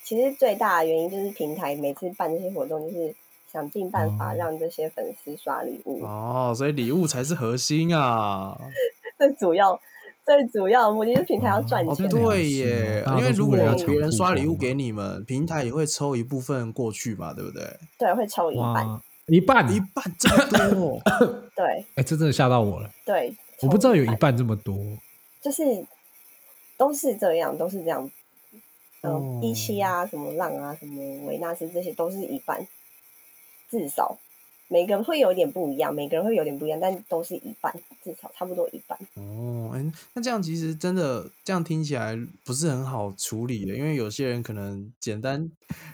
[0.06, 3.14] 其实最大的原因就是平台每次办这些活动，就是
[3.52, 6.04] 想尽办法哦让这些粉丝刷礼物。
[6.04, 8.58] 哦，所以礼物才是核心啊！
[9.18, 9.80] 最主要、
[10.26, 12.08] 最主要的目的就是平台要赚哦，钱。
[12.10, 17.64] 对耶，因为如果都是为了要别人刷礼物给你们，平台也会抽一部分过去嘛，对不对？
[17.98, 19.02] 对，会抽一半。
[19.28, 21.00] 一半，一半这么多，
[21.56, 23.32] 对哎，这真的吓到我了，对，
[23.62, 24.76] 我不知道有一半这么多。
[25.40, 25.64] 就是
[26.76, 28.10] 都是这样，都是这样。
[29.02, 32.68] 嗯、哦一期啊，什么浪啊，什么维纳斯，这些都是一半，
[33.70, 34.18] 至少
[34.72, 38.96] 每个人会有点不一样，每个人会有点不一样，但都是一半，至少差不多一半。
[39.16, 45.50] 哦，哎，那这样其实真的这样听起来不是很好处理的，因为有些人可能简单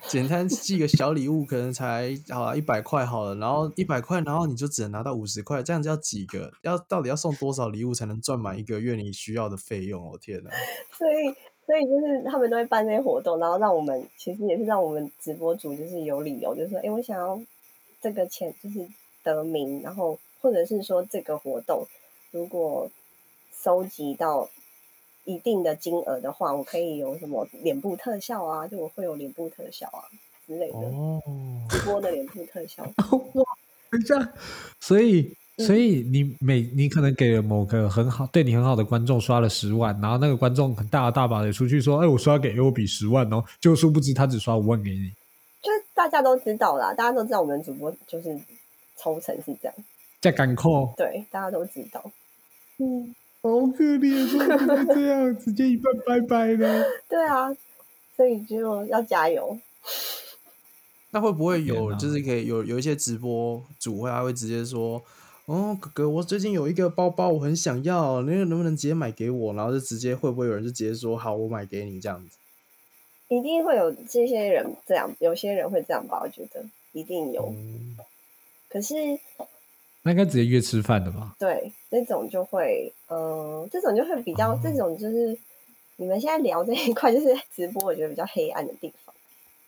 [0.10, 6.52] 简单寄个小礼物，可能才好啊一百块好了，然后一百块，然后你就只能拿到五十块，这样子要几个？
[6.64, 10.06] 要到底要送多少礼物才能赚满一个月你需要的费用？
[10.06, 10.50] 我、天哪！
[10.98, 11.34] 所以，
[11.66, 17.40] 所以就是他们都会办这些活动，然后让我们其实也是让我们直播主就是有理由，就是说，哎，我想要
[18.06, 18.88] 这个钱就是
[19.24, 21.88] 得名，然后或者是说这个活动
[22.30, 22.88] 如果
[23.64, 24.48] 收集到
[25.24, 30.06] 一定的金额的话，我可以有什么脸部特效啊，就我会有脸部特效啊
[30.46, 31.20] 之类的，哦，
[31.68, 32.84] 直播的脸部特效。
[33.34, 33.44] 哇，
[33.90, 34.34] 等一下，
[34.80, 45.12] 所以所以你每你可能给了某个很好对你很好的观众刷了十万，然后那个观众很大大把的出去说，哎，我刷给 L 比十万哦，就殊不知他只刷五万给你，
[45.66, 48.40] 就是大家都知道啦，大家都知道我们主播就是
[48.96, 49.74] 抽成是这样，
[50.22, 52.12] 在赶扣，对，大家都知道。
[52.78, 56.86] 嗯，好可怜哦，怎么这样，直接一半拜拜了。
[57.10, 57.48] 对啊，
[58.16, 59.58] 所以就要加油。
[61.10, 65.02] 那会不会有就是可以有有一些直播主会他会直接说，
[65.46, 69.54] 哦，哥哥，我最近有一个包包，我很想要，那个能不能直接买给我？
[69.56, 72.38] 然后就直接会不会有人就直接说，好，我买给你这样子？
[73.28, 76.20] 一定会有这些人这样，有些人会这样吧？
[76.24, 77.54] 我觉得一定有。
[77.56, 77.98] 嗯
[78.68, 78.94] 可是
[80.02, 81.34] 那应该直接约吃饭的吧？
[81.40, 85.38] 对那种就会，嗯、这种就会比较，哦这种就是
[85.96, 89.16] 你们现在聊这一块，就是直播，我觉得比较黑暗的地方。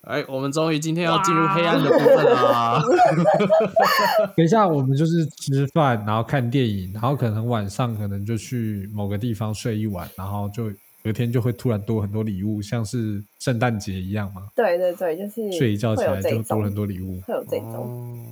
[0.02, 2.82] 哎，我们终于今天要进入黑暗的部分啦！
[4.36, 10.70] 等一下，我们就是吃饭，然后看电影，然后可能晚上可能就去某个地方睡一晚，然后就
[11.08, 14.50] 隔天就会突然多很多礼物，像是圣诞节一样嘛。
[14.54, 17.22] 对对对，就是睡一觉起来就多很多礼物。
[17.22, 17.74] 会有这种。
[17.74, 18.28] 哦，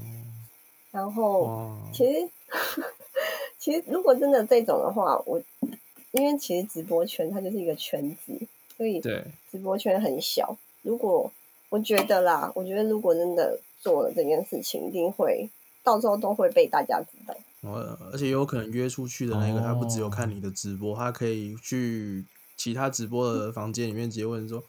[0.91, 2.29] 然后，其实
[3.57, 5.41] 其实如果真的这种的话，我
[6.11, 8.37] 因为其实直播圈它就是一个圈子，
[8.75, 10.57] 所以对，直播圈很小。
[10.81, 11.31] 如果
[11.69, 15.49] 我觉得啦，我觉得如果真的做了这件事情，一定会
[15.81, 17.33] 到时候都会被大家知道。
[17.61, 22.25] 呃，而且有可能约出去的那个，他不只有哦看你的直播，他可以去
[22.65, 24.63] 其他直播的房间里面直接问说，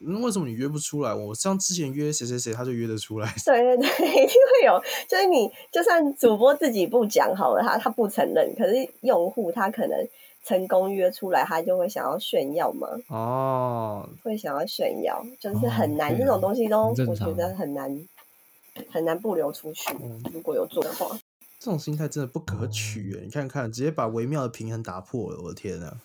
[0.00, 1.14] 嗯，为什么你约不出来？
[1.14, 3.34] 我像之前约谁谁谁，他就约得出来。
[3.46, 4.78] 对对对，一定会有。
[5.08, 10.06] 就是你就算主播自己不讲好了，他他不承认，可是用户他可能
[10.44, 18.06] 成功约出来，他就会想要炫耀嘛，哦，会想要炫耀，就是哦很难，这种东西都我觉得很难
[18.90, 19.94] 很难不流出去。
[19.94, 21.18] 嗯如果有做的话，
[21.58, 23.22] 这种心态真的不可取诶！
[23.24, 25.96] 你看看，直接把微妙的平衡打破了，我的天啊！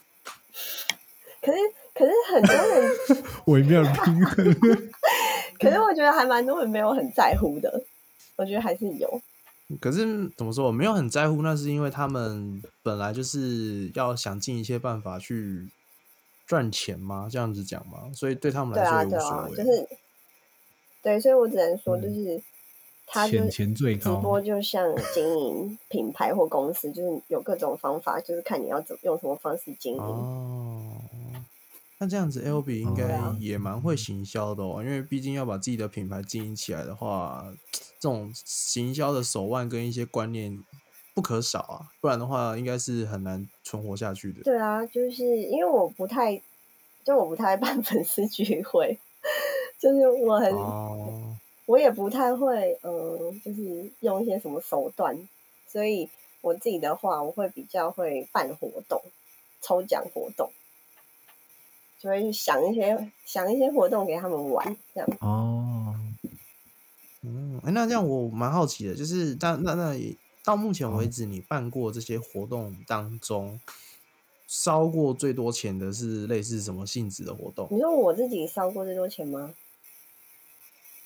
[1.45, 1.57] 可是
[1.93, 2.91] 可是很多人，
[3.45, 4.55] 微妙的平衡。
[5.59, 7.83] 可是我觉得还蛮多人没有很在乎的，
[8.35, 9.21] 我觉得还是有。
[9.79, 15.69] 可是怎么说，我没有很在乎，那是因为他们本来就是要想尽一切办法去
[16.45, 19.55] 赚钱嘛，这样子讲嘛，所以对他们来说也对啊，无所谓。
[19.55, 19.87] 就是
[21.01, 22.41] 对，所以我只能说，嗯就是
[23.07, 30.01] 他就钱钱最直播，就像经营品牌或公司，就是有各种方法，就是看你要怎用什么方式经营。
[30.01, 30.74] 哦，
[32.05, 37.51] 那这样子，L B 应该也蛮会行销的哦，因为毕竟要把自己的品牌经营起来的话，
[37.99, 40.63] 这种行销的手腕跟一些观念
[41.15, 44.43] 不可少啊，不然的话应该是很难存活下去的。
[44.43, 46.39] 对啊，就是因为我不太，
[47.03, 48.99] 就我不太办粉丝聚会，
[49.79, 55.27] 就是我很、哦，我也不太会，嗯、就是用一些什么手段，
[55.67, 56.07] 所以
[56.41, 59.01] 我自己的话，我会比较会办活动、
[59.59, 60.51] 抽奖活动，
[61.99, 65.09] 就会去想一些想一些活动给他们玩，这样。
[65.19, 65.95] 哦，
[67.21, 73.59] 嗯，诶那这样我蛮好奇的，就是那那那到目前为止，你办过这些活动当中，
[74.47, 77.67] 烧过最多钱的是类似什么性质的活动？
[77.71, 79.53] 你说我自己烧过最多钱吗？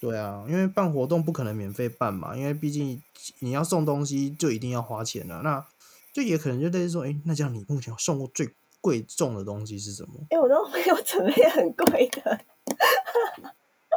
[0.02, 3.02] 对啊，因为办活动不可能免费办嘛，因为毕竟
[3.40, 5.66] 你要送东西就一定要花钱了、那
[6.14, 8.50] 就也可能就类似说，哎、那这样你目前送过最
[8.82, 10.14] 贵重的东西是什么？
[10.30, 12.40] 哎、我都没有准备很贵的，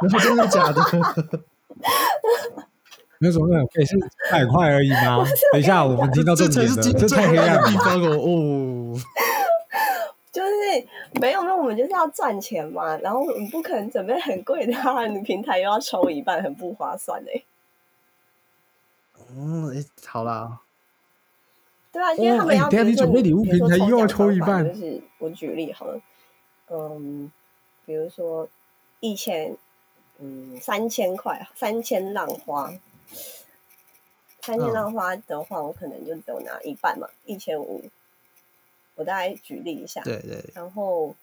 [0.20, 0.80] 真的假的？
[3.18, 3.96] 那种那可以是
[4.32, 5.24] 百块而已吗？
[5.52, 7.76] 等一下，我们听到这才是今这太黑暗了的地。
[7.78, 8.16] 方哦。
[8.16, 8.98] 哦，
[10.32, 10.50] 就是
[11.20, 17.44] 没有没有，我们就是要赚钱嘛，然后我们不可能准备很贵的啊，你平台又要抽一半，很不划算哎、
[19.30, 20.60] 嗯，哎、好啦，
[21.92, 24.74] 对啊，因为他们要、哦哎等下你准备礼物平台又要抽一半就。
[24.74, 26.00] 是我举例好了，
[26.70, 27.30] 嗯，
[27.84, 28.48] 比如说
[29.00, 29.56] 一千，
[30.18, 32.72] 嗯，三千块，三千浪花，
[34.40, 34.72] 三千嗯。
[34.72, 37.84] 浪花的话，我可能就只有拿一半嘛，一千五。
[38.94, 41.14] 我大概举例一下，对对，然后。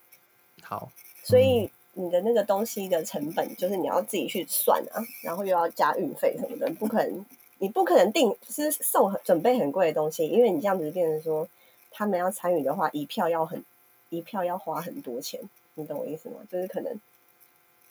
[0.62, 0.91] 好，
[1.23, 7.25] 所以你的那个东西的成本就是你要自己去算啊，然后又要加运费什么的，不可能，
[7.60, 11.48] 你不可能定是送很准备很贵的东西，因为你这样子变成说
[11.91, 13.63] 他们要参与的话，一票要很
[14.10, 15.39] 一票要花很多钱，
[15.76, 16.38] 你懂我意思吗？
[16.52, 16.93] 就是可能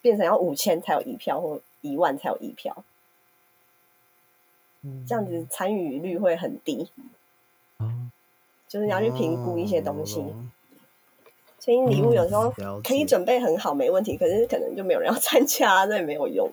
[0.02, 2.84] 变成要五千才有一票，或一万才有一票，
[5.06, 6.90] 这样子参与率会很低，
[7.78, 7.90] 哦
[8.66, 10.20] 就是你要去评估一些东西。
[10.20, 10.34] 哦
[11.60, 12.48] 所以礼物有时候
[12.84, 16.48] 可以解准备很好，没问题，可是可能就没有人要参加，那也没有用。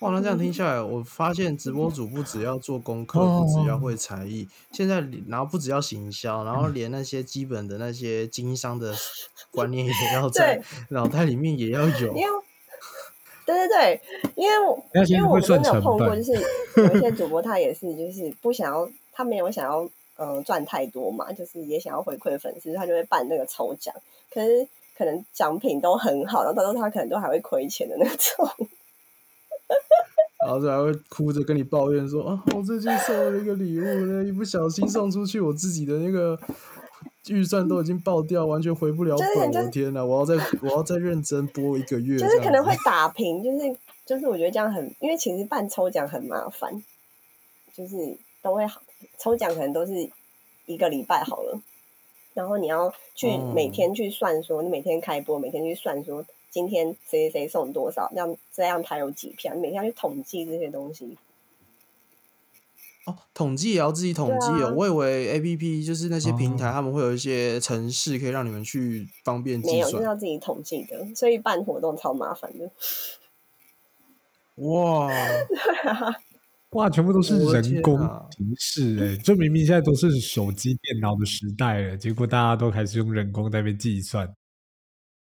[0.00, 8.94] 哇，那这样听下来，我发现直播主不只要做功课，哦不只要会才艺，现在然后不只要行销，然后连那些基本的那些经商的
[9.50, 10.60] 观念也要在
[10.90, 12.22] 脑袋里面也要有因。
[12.22, 12.28] 为，
[13.46, 14.00] 对对对，
[14.36, 14.54] 因为
[15.06, 16.32] 因为我真的有碰过，就是
[16.76, 23.94] 有一些 主播他也是就是不想要，他没有想要呃赚太多嘛，就是也想要回馈粉丝，他就会办那个抽奖，
[24.30, 24.68] 可是
[24.98, 28.68] 可能奖品都很好，然后到时候他可能都还会亏钱的那种。
[30.44, 36.38] 然后就还会哭着跟你抱怨说啊，我最近送了一个礼物呢，一不小心送出去，我自己的那个
[37.26, 39.48] 预算都已经爆掉，完全回不了就是本。
[39.48, 46.82] 我的天哪，我要再我要再认真播一个月，就是可能会打平，就是就是我觉得这样很，因为其实办抽奖很麻烦，
[47.74, 48.80] 就是都会好
[49.18, 50.08] 抽奖可能都是
[50.66, 51.60] 一个礼拜好了，
[52.32, 56.24] 然后你要去哦每天去算说，你每天开播，每天去算说
[56.58, 61.16] 今天谁谁谁送多少，这样这样他有几票，你每天要去统计这些东西。
[63.04, 64.66] 哦，统计也要自己统计哦。
[64.66, 70.02] 啊我以为 A P P 就是那些平台，他们会有一些程式可以让你们去方便计没有，就是算。
[70.02, 72.68] 要自己统计的，所以办活动超麻烦的。
[74.56, 75.08] 哇，
[76.70, 77.96] 哇，全部都是人工
[78.30, 84.34] 提示哎、就明明现在都是手机、电脑的时代了，结果大家都开始用人工在那边计算，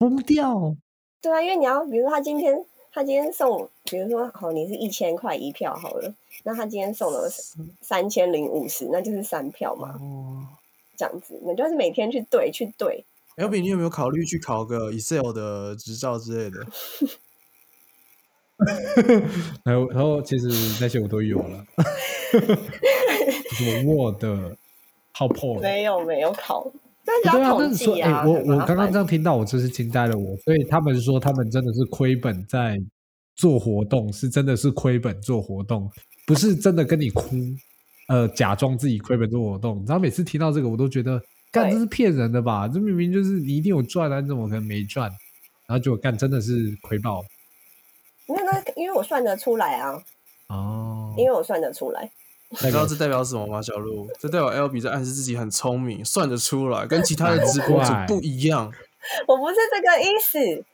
[0.00, 0.76] 疯掉！
[1.22, 2.62] 对啊，因为你要，比如说他今天
[2.92, 6.12] 他今天送，比如说好，你是一千块一票好了，
[6.42, 7.30] 那他今天送了
[7.80, 10.44] 三千零五十，那就是三票嘛，哦
[10.96, 13.04] 这样子，那就是每天去对去对
[13.36, 16.66] ，，L B，你有没有考虑去考个 Excel 的执照之类的？
[19.64, 20.46] 然后，然后其实
[20.80, 21.64] 那些我都有了，
[22.30, 24.24] 什么 Word、
[25.14, 26.70] PowerPoint，没有没有考，
[27.04, 28.24] 对啊，要统但是说，哎、计啊。
[28.26, 30.36] 我我刚刚这样听到，我真是惊呆了我。
[30.38, 32.78] 所以他们说他们真的是亏本在
[33.34, 35.90] 做活动，是真的是亏本做活动，
[36.26, 37.36] 不是真的跟你哭，
[38.08, 39.78] 呃，假装自己亏本做活动。
[39.78, 42.68] 你知道，每次听到这个，我都觉得，干这是骗人的吧？
[42.68, 45.10] 这明明就是你一定有赚啊，你怎么可能没赚？
[45.66, 47.24] 然后结果干真的是亏爆
[48.26, 50.02] 因为那因为我算得出来啊，
[50.48, 51.14] 哦。
[51.16, 52.10] 因为我算得出来。
[52.60, 53.62] 你知道这代表什么吗？
[53.62, 58.70] 小鹿，这代表 L B 在暗示自己很聪明，算得出来，跟其他的直播主不一样。
[59.26, 60.64] 我不是这个意思，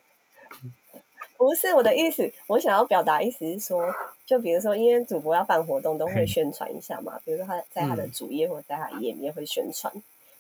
[1.37, 2.31] 不是我的意思。
[2.49, 3.95] 我想要表达意思是说，
[4.27, 7.19] 就比如说，因为主播要办活动，都会宣传一下嘛。
[7.25, 9.93] 比如说他在他的嗯主页或者在他页面会宣传，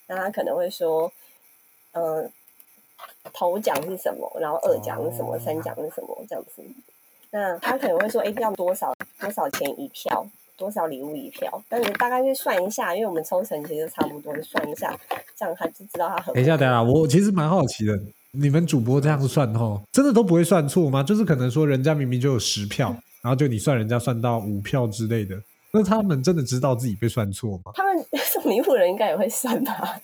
[0.08, 1.10] 那他可能会说，
[1.92, 2.30] 嗯、
[3.32, 6.62] 头奖是什么，然后二奖是什么，哦三奖是什么这样子。
[7.30, 10.26] 那他可能会说，哎，要多少多少钱一票，
[10.58, 11.62] 多少礼物一票。
[11.70, 14.94] 但你大概去算一下，因为我们抽成其实差不多，算一下，
[15.34, 16.34] 这样他就知道他很。
[16.34, 17.98] 等一下，等一下，我其实蛮好奇的，
[18.32, 21.02] 你们主播这样算吼，真的都不会算错吗？
[21.02, 22.88] 就是可能说人家明明就有十票，
[23.22, 25.40] 然后就你算人家算到五票之类的，
[25.72, 27.72] 那他们真的知道自己被算错吗？
[27.74, 30.00] 他们 送礼物的人应该也会算吧？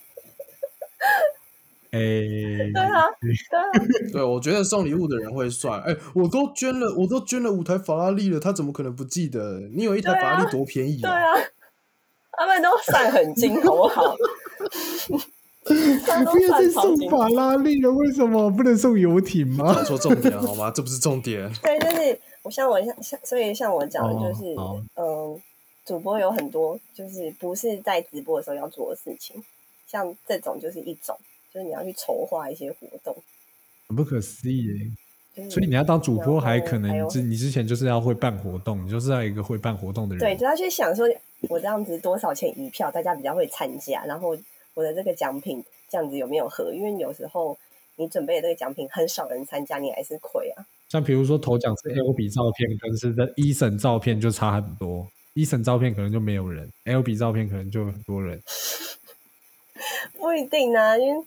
[1.95, 3.63] 哎、对啊，对啊，
[4.11, 5.79] 对，我觉得送礼物的人会算。
[5.81, 9.61] 哎、我都捐了，我都捐了五台法拉利了，他怎么可能不记得？
[9.73, 11.47] 你有一台法拉利多便宜啊对啊，
[12.33, 14.15] 他们都算很精，好不好？
[15.67, 16.69] 你不要再。
[16.69, 19.83] 送法拉利了，为什么不能送游艇吗搞？
[19.83, 20.69] 错重点好吗？
[20.69, 21.51] 这不是重点。
[21.63, 25.41] 对，就是我像我像像，所以像我讲的就是，哦嗯，
[25.85, 29.43] 主播有很多就是不是在直播的时候要做的事情，
[29.87, 31.17] 像这种就是一种，
[31.55, 33.15] 就是你要去筹划一些活动，
[33.87, 34.65] 很不可思议
[35.35, 35.49] 耶！
[35.49, 40.19] 所以你要当主播，还可能你之你之前就是要会办活动，你就是要一个会办活动的人。
[40.19, 41.07] 对，就要去想说，
[41.47, 44.37] 我这样子多少钱一票，大家比较会参加，然后
[44.73, 46.73] 我的这个奖品这样子有没有合？
[46.73, 47.57] 因为有时候
[47.95, 50.65] 你准备的这个奖品很少人参加，你还是亏啊。
[50.89, 58.41] 像比如说头奖是 L 比照片，跟是在一审照片就差很多，一审照片可能就没有人，L B 照片可能就很多人。
[60.17, 61.25] 不一定啊，因为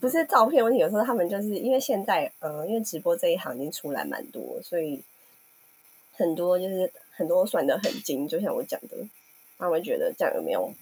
[0.00, 5.02] 不是照片问题，有时候他们就是因为现在，呃，因为直播这一行已经出来蛮多，所以
[6.12, 8.96] 很多就是很多算的很精，就像我讲的，
[9.58, 10.72] 他们会觉得这样有没有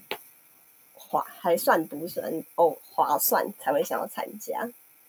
[0.95, 4.69] 划还算不算哦划算才会想要参加，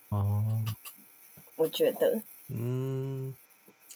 [0.10, 0.64] 哦，
[1.56, 2.20] 我觉得。
[2.48, 3.36] 嗯，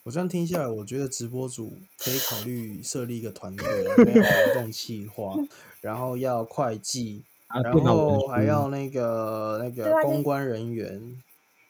[0.03, 3.65] 我这样听下来，我觉得直播主可以考虑设立一个团队，
[4.05, 5.35] 没有活动企划，
[5.81, 10.99] 然后要会计，啊，然后还要那个那个公关人员，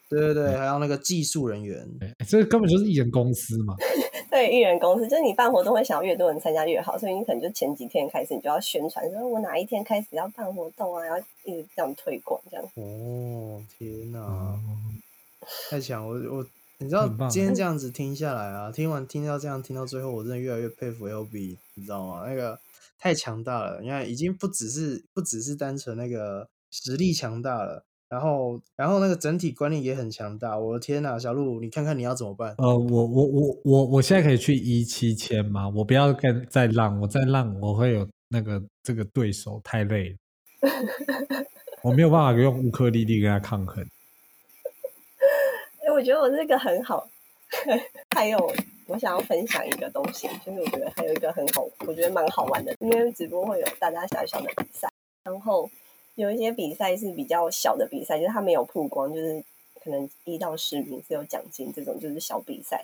[0.10, 1.88] 对对对，还要那个技术人员。
[2.00, 3.76] 对这根本就是艺人公司嘛。
[4.30, 12.66] 对艺人公司，就是你办活动会想要越多人参加越好，所以你可能就前几天开始你就要宣传，说我哪一天开始要办活动啊，然后一直这样推广这样。
[12.74, 14.20] 哦，天哪！
[14.20, 14.58] 哦，
[15.70, 16.04] 太强！
[16.04, 16.44] 我我，
[16.80, 22.24] 你知道今天这样子听下来啊，听完听到这样听到最后，我真的越来越佩服 L B，你知道吗？
[22.28, 22.58] 那个
[23.04, 30.58] 太强大了，你看已经不只是不只是单纯那个实力强大了，然后然后那个整体观念也很强大。
[30.58, 32.56] 我的天呐，小鹿，你看看你要怎么办？
[32.60, 35.68] 呃，我我我我我现在可以去一七千吗？
[35.68, 40.18] 我不要跟再浪，我再浪我会有那个这个对手太累
[40.62, 40.70] 了，
[41.84, 43.84] 我没有办法用乌克丽丽跟他抗衡。
[45.86, 47.10] 哎、我觉得我这个很好。
[48.16, 48.38] 还有，
[48.88, 54.88] 我想要分享一个东西，就是我觉得还有一个很好，我觉得蛮好玩的，因为直播会有大大小小的比赛，
[55.24, 55.70] 然后
[56.16, 59.44] 有一些比赛是比较小的比赛，就是它没有曝光，就是
[59.84, 62.84] 可能一到十名是有奖金这种，就是小比赛。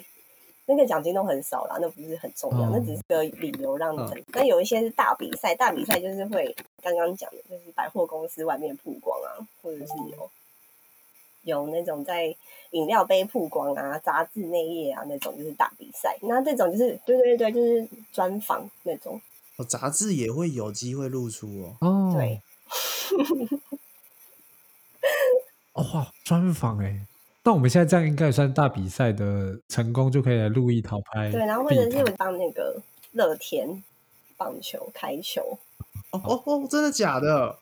[0.65, 4.23] 那个奖金都很少啦，那不是很重要，哦那只是个理由让你们。
[4.31, 10.29] 但有一些是大比赛，大比赛就是会刚刚讲的，就是百货公司外面曝光啊，或者是有
[11.49, 12.33] 有那种在
[12.71, 16.17] 饮料杯曝光啊、杂志内页啊那种，就是大比赛。
[16.21, 19.19] 那这种就是对对对，就是专访那种。
[19.57, 21.75] 哦，杂志也会有机会露出哦。
[21.81, 22.41] 哦，对，
[25.73, 27.01] 哦哇，专访哎，
[27.43, 31.29] 那我们现在这样应该也算大比赛的成功，就可以来录一套拍。
[31.31, 32.81] 对，然后或者是我帮那个
[33.11, 33.83] 乐天
[34.37, 35.57] 棒球开球。
[36.11, 37.57] 哦哦哦，真的假的？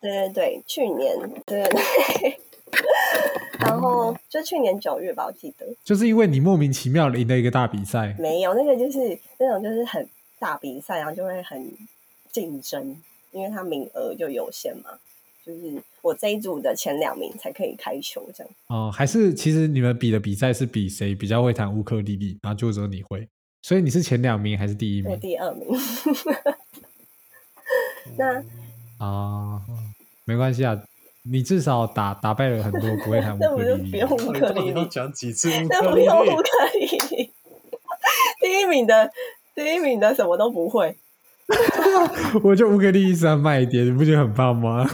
[0.00, 2.40] 对对对，去年对对对，
[3.60, 10.06] 然后就去年九月吧，我记得就是因为你莫名其妙的赢了一个大比赛，没有那个就是那种就是很
[10.38, 11.72] 大比赛，然后就会很
[12.30, 12.96] 竞争，
[13.32, 14.90] 因为它名额就有限嘛，
[15.44, 18.52] 就是我这一组的前两名才可以开球这样。
[18.68, 23.26] 哦，还是其实你们比的比赛是比谁比较会弹乌克丽丽，然后就只有你会，
[23.62, 25.66] 所以你是前两名还是第一名我名第二名。
[28.18, 28.44] 那
[28.98, 29.62] 啊？
[30.28, 30.76] 没关系啊，
[31.30, 34.28] 你至少打打败了很多不会弹 乌那不克丽丽就不用。
[34.28, 34.88] 乌克丽要丽？
[34.90, 36.36] 讲几次乌那克丽 不用乌？
[36.36, 37.32] 克丽丽。
[38.40, 39.10] 第一名的
[39.54, 40.96] 第一名的什么都不会，
[42.44, 44.88] 我就乌克丽丽是要卖一点，你不觉得很棒吗？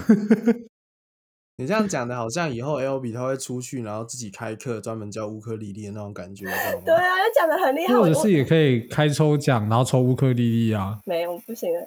[1.57, 6.83] 你这样讲的好像以后 L B 他会出去，然后自己开课，专门教乌克丽丽的那种感觉，你知道吗？
[6.87, 7.95] 对啊，就讲的很厉害。
[7.95, 10.99] 或者是也可以开抽奖，然后抽乌克丽丽啊。
[11.05, 11.81] 没有不行了，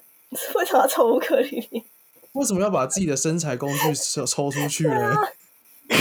[0.55, 1.83] 为什么要抽乌克丽丽？
[2.35, 5.15] 为什么要把自己的身材工具抽抽出去呢？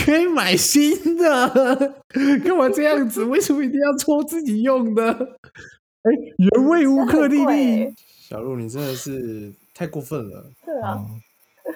[0.05, 1.49] 可以买新的，
[2.45, 3.23] 干嘛这样子？
[3.25, 5.13] 为什么一定要抽自己用的？
[6.03, 7.95] 哎，原味乌克丽丽贵，
[8.29, 10.51] 小鹿，你真的是太过分了。
[10.65, 11.07] 对啊，哦，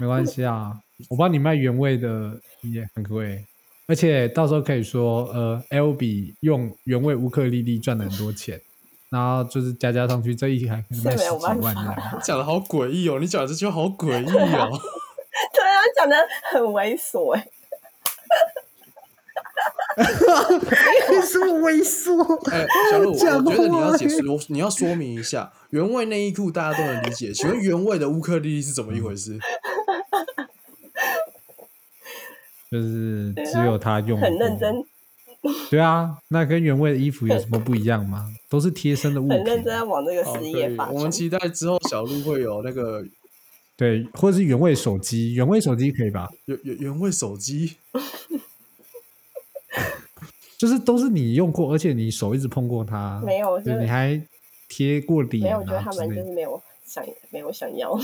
[0.01, 0.73] 没关系啊，
[1.09, 3.45] 我帮你卖原味的也很贵，
[3.87, 8.61] 而且到时候可以说，呃，L B 用原味乌克丽丽赚了很多钱，
[9.11, 12.21] 然后就是加加上去，这一台可能卖十几万办法这样。
[12.23, 14.71] 讲的好诡异哦，你讲的这句话好诡异哦。
[15.55, 16.17] 对啊，讲的
[16.51, 17.49] 很猥琐哎。
[21.23, 22.51] 什么猥琐？
[22.51, 29.39] 哎、小鹿，我讲觉得你要话解说，你要说明一下，原味内衣裤大家都能理解，请问原味的乌克丽丽是怎么一回事？
[32.71, 34.85] 就是只有他用，很认真，
[35.71, 38.29] 对啊，那跟原味的衣服有什么不一样吗？
[38.49, 40.95] 都是贴身的物很认真品，在往这个，事业发展。
[40.95, 43.05] 我们期待之后小鹿会有那个
[43.77, 46.29] 对，或者是原味手机，原味手机可以吧？
[46.47, 47.77] 原原原味手机。
[50.59, 54.21] 就是都是你用过，而且你手一直碰过它， 没有就就是你还
[54.69, 57.97] 贴过底、没有，啊，我觉得他们就是没有想没有想要。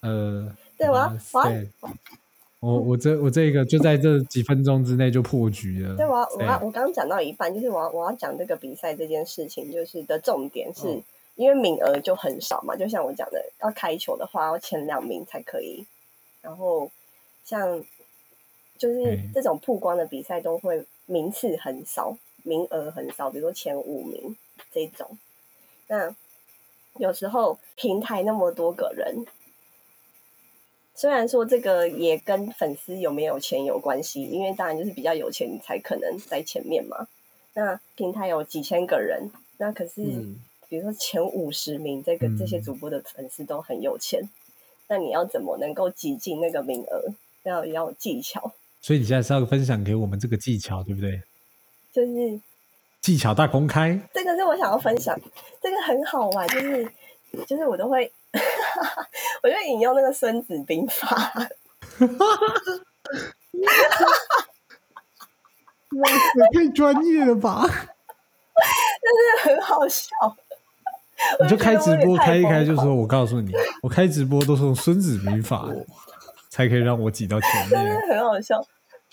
[0.00, 1.14] 呃，对我要
[2.64, 5.96] 我我这我这个就在这几分钟之内就破局了。
[5.96, 11.02] 对，我要我要我刚刚讲到一半，就是我要我要讲这个比赛这件事情，就是的重点是、嗯
[11.36, 15.84] 因为名额就很少嘛，就像我讲的，要开球的话要前两名才可以，
[16.40, 16.88] 然后
[17.44, 17.82] 像
[18.78, 24.36] 就是嗯这种曝光的比赛都会名次很少，名额很少，比如说前五名
[24.72, 25.18] 这种，
[25.88, 26.14] 那
[26.98, 29.26] 有时候平台那么多个人。
[30.94, 37.06] 虽然说这个也跟粉丝有没有钱有关系，因为当然就是比较有钱你才可能在前面嘛。
[37.54, 40.36] 那平台有几千个人，那可是嗯，
[40.68, 44.22] 比如说前五十名，这个这些嗯主播的粉丝都很有钱，
[44.88, 47.12] 那你要怎么能够挤进那个名额？
[47.44, 51.20] 要要有技巧，所以你现在是要分享给我们这个技巧，对不对？
[51.92, 52.40] 就是
[53.02, 55.14] 技巧大公开，这个是我想要分享，
[55.60, 56.90] 这个很好玩，就是
[57.46, 58.10] 就是我都会，
[59.42, 61.32] 我就引用那个《孙子兵法》，
[65.96, 66.14] 哇塞，
[66.52, 67.62] 太专业了吧！
[67.68, 70.10] 真是很好笑。
[71.40, 73.52] 你就开直播开一开，就说我告诉你，
[73.82, 75.66] 我开直播都是用《孙子兵法》
[76.50, 77.94] 才可以让我挤到前真面。
[77.94, 78.64] 的很好笑。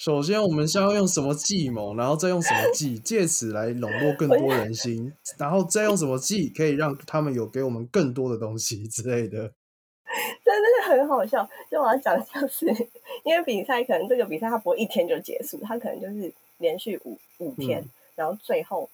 [0.03, 9.51] 首先我们先要用什么计谋，然后再用什么计，借此来笼络更多人心， 然后再用什么计可以让他们有给我们更多的东西之类的。
[10.43, 11.47] 真的是很好笑。
[11.69, 12.65] 就我要讲，就是
[13.23, 18.89] 因为比赛可能这个比赛它不会一天就结束，它可能就是连续五五天，嗯然后最后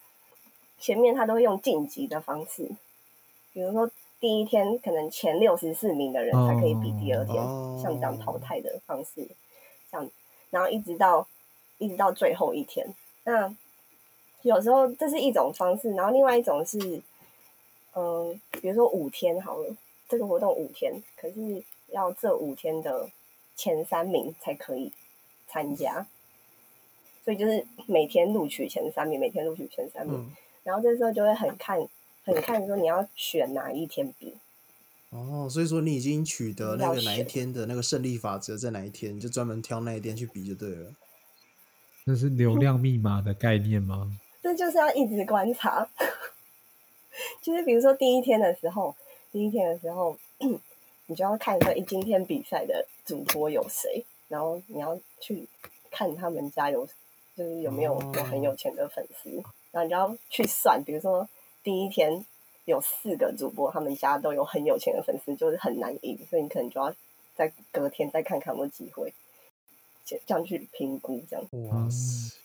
[0.77, 2.69] 前面它都会用晋级的方式，
[3.53, 3.89] 比如说
[4.19, 9.25] 第一天可能前六十四名的人才可以比第二天，哦像这样淘汰的方式，
[9.89, 10.09] 这样，
[10.49, 11.27] 然后一直到
[11.77, 12.87] 一直到最后一天。
[13.23, 13.53] 那
[14.43, 17.01] 有时候这是一种方式，然后另外一种是，
[17.93, 19.75] 嗯，比如说五天好了，
[20.07, 23.09] 这个活动五天，可是要这五天的
[23.55, 24.91] 前三名才可以
[25.47, 26.05] 参加，
[27.25, 30.31] 所以就是每天录取前三名，每天录取前三名，嗯，
[30.63, 31.85] 然后这时候就会很看
[32.23, 34.37] 很看说你要选哪一天比，
[35.17, 40.93] 哦，所以说你已经取得那个哪一天的那个胜利法则在哪一天，你就专门挑那一天去比就对了。
[42.05, 44.17] 那是流量密码的概念吗？
[44.43, 45.89] 这就是要一直观察。
[47.41, 48.95] 就是比如说第一天的时候，
[49.31, 50.17] 第一天的时候，
[51.07, 55.47] 你就要看说，哎，今天比赛的主播有谁，然后你要去
[55.89, 56.87] 看他们家有，
[57.35, 59.29] 就是有没有有很有钱的粉丝，
[59.71, 61.27] 然后你就要去算，比如说
[61.63, 62.23] 第一天
[62.67, 66.93] 有四个主播，他们家都有很有钱的粉丝，就是很难赢，所以你可能就要
[67.33, 69.13] 在隔天再看看有没有机会，
[70.05, 72.35] 这这样去评估，这样哇塞，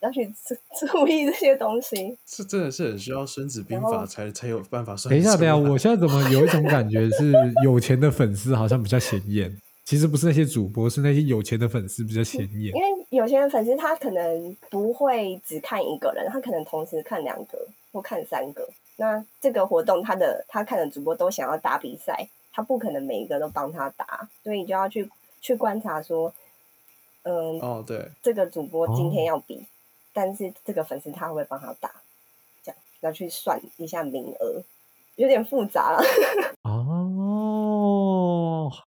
[0.00, 0.54] 要去注
[0.88, 2.16] 注意这些东西。
[2.24, 5.10] 这真的是很需要《孙子兵法》才才有办法算。
[5.10, 9.54] 等一下，等一下，我现在怎么有一种感觉是 有钱的粉丝好像比较显眼？
[9.84, 12.80] 其实不是那些主播，是那些有钱的粉丝比较显眼因。
[12.80, 18.66] 为有钱的粉丝他可能不会只看一个人，他可能同时看两个或看三个。
[19.00, 25.08] 那这个活动他的他看的主播都想要打比赛，他不可能每一个都帮他打，所以你就要去
[25.40, 26.34] 去观察说，
[27.22, 29.36] 嗯，哦，对，这个主播今天哦。
[29.36, 29.64] 要比，
[30.12, 31.92] 但是这个粉丝他会不会帮他打，
[32.64, 34.62] 这样要去算一下名额，
[35.14, 36.02] 有点复杂了。
[36.68, 37.67] 哦，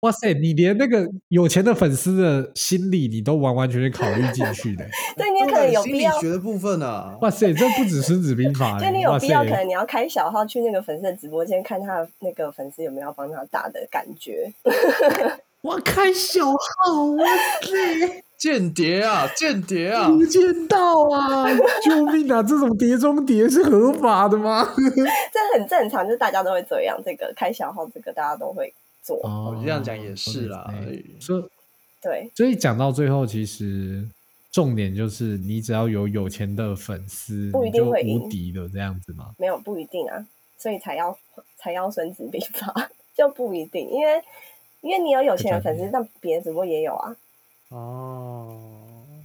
[0.00, 4.84] 哇塞，你连那个有钱的粉丝的心理你都完完全全考虑进去的。
[5.18, 14.52] 对你也可能有心必要理学的部分啊，哇塞，这不止《孙子兵法》 欸，就你有必要，可，能你要开小号去那个粉丝的直播间看他那个粉丝有没有帮他打的感觉。
[15.62, 17.26] 我开小号，哇
[17.62, 21.44] 塞，间谍啊，间谍啊，无间道啊！
[21.84, 22.40] 救命啊！
[22.40, 24.72] 这种碟中谍是合法的吗？
[24.76, 26.96] 这很正常，就是大家都会这样。
[27.04, 28.72] 这个开小号，这个大家都会
[29.02, 29.20] 做。
[29.24, 30.72] 哦我这样讲也是啦
[31.20, 31.44] 所以
[32.00, 34.08] 对，所以讲到最后，其实
[34.52, 39.34] 重点就是你只要有有钱的粉丝，不一定会无敌的，这样子吗？
[39.36, 40.26] 没有不一定啊，
[40.56, 41.18] 所以才要
[41.56, 44.22] 才要孙子兵法，就不一定，因为
[44.80, 47.16] 因为你有有钱的粉丝，但别的主播也有啊。
[47.70, 48.56] 哦，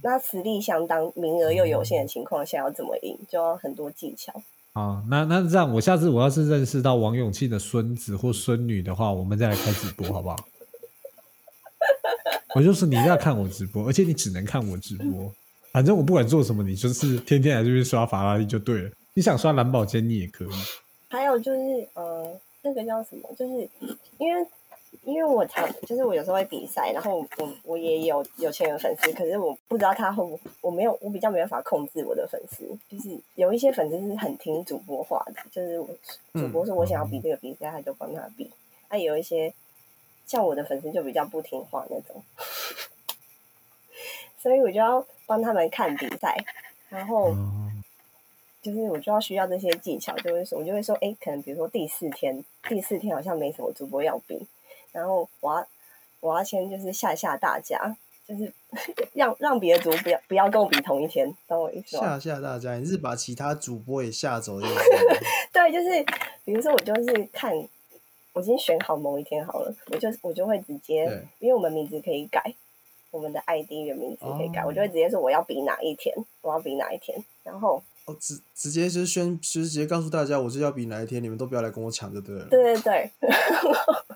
[0.02, 4.42] 那实力相当，名额又有限的情况下，要怎么赢，就要很多技巧。
[4.74, 10.36] 啊，那那这样，我下次我要是认识到王永庆的孙子或孙女的话，我们再来开直播，好不好？
[12.54, 15.32] 我就是你要看我直播，而且你只能看我直播。
[15.72, 18.90] 反正我不管做什么，你就是天天来这边刷法拉利就对了。
[19.14, 20.48] 你想刷蓝宝坚尼也可以。
[21.08, 23.28] 还有就是呃，那个叫什么？
[23.38, 23.68] 就是
[24.18, 24.46] 因为
[25.04, 35.88] 因为我常就是我有时候会比赛，然后我我也有有钱人粉丝，可是我不知道他会不我没有我比较没办法控制我的粉丝，就是有一些粉丝是很听主播话的，就是我
[36.32, 38.50] 主播说我想要比这个比赛，他就帮他比。
[38.90, 39.52] 那、有一些
[40.26, 42.22] 像我的粉丝就比较不听话那种，
[44.38, 46.36] 所以我就要帮他们看比赛，
[46.88, 47.30] 然后。
[47.30, 47.60] 哦
[48.64, 54.40] 就是我就要需要这些技巧，就会说，我就会说，哎，可能比如说第四天，第四天好像没什么主播要比，
[54.94, 55.66] 然后我要
[56.20, 57.94] 我要先就是吓吓大家，
[58.26, 58.50] 就是
[59.12, 62.18] 让让别的主播不要不要跟我比同一天，懂我意思吗？
[62.18, 64.80] 吓吓大家，你是把其他主播也吓走的意思吗？
[65.52, 66.02] 对，就是
[66.44, 67.52] 比如说我就是看
[68.32, 71.04] 我已经选好某一天好了，我就我就会直接，
[71.40, 72.54] 因为我们名字可以改，
[73.10, 82.46] 我们的 ID 原名字可以改，哦我就会直接说我要比哪一天，我要比哪一天，然后哦，直直接就是宣，就是直接告诉大家，我就要比哪一天，你们都不要来跟我抢就对了。
[82.50, 83.10] 对对对，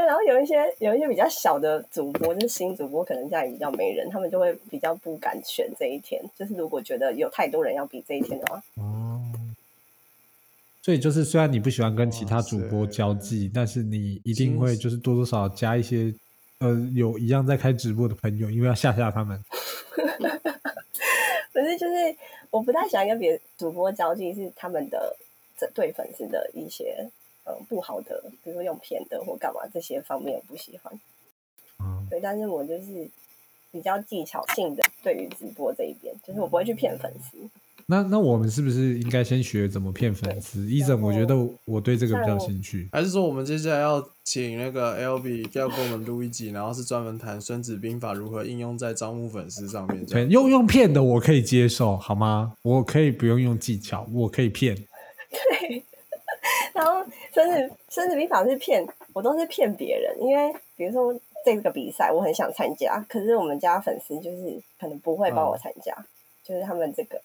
[0.00, 6.22] 对，然后有一些有一些比较小的主播，就是新主播，可能家里比较没人，他们就会比较不敢选这一天。
[6.38, 9.20] 就是如果觉得有太多人要比这一天的话，哦，
[10.82, 16.12] 所以就是虽然你不喜欢跟其他主播交际，但是你一定会就是多多少少加一些
[16.60, 19.38] 呃有一样在开直播的朋友，因为要吓吓他们。
[21.52, 22.16] 可是就是
[22.48, 25.14] 我不太喜欢跟别主播交际，是他们的
[25.58, 27.06] 这对粉丝的一些
[27.44, 30.92] 呃不好的，比如说用骗的或干嘛这些方面我不喜欢。
[31.82, 33.08] 嗯，对，但是我就是
[33.72, 37.38] 比较技巧性的，对于直播这一边，就是我不会去骗粉丝。
[37.86, 40.64] 那那我们是不是应该先学怎么骗粉丝？
[40.66, 41.34] 医生，我觉得
[41.64, 42.88] 我对这个比较有兴趣。
[42.92, 50.06] 还是说我们接下来要请那个 L B 要跟我们录一集，然后是专门谈《孙子兵法》如何应用在招募粉丝上面？
[50.06, 52.52] 对，用用骗的我可以接受，好吗？
[52.62, 54.76] 我可以不用用技巧，我可以骗。
[56.80, 61.14] 对，然后孙子孙子兵法是骗我，都是骗别人，因为比如说
[61.44, 65.94] 这个比赛我很想参加，可是我们家粉丝就是可能不会帮我参加，
[66.42, 67.20] 就是他们这个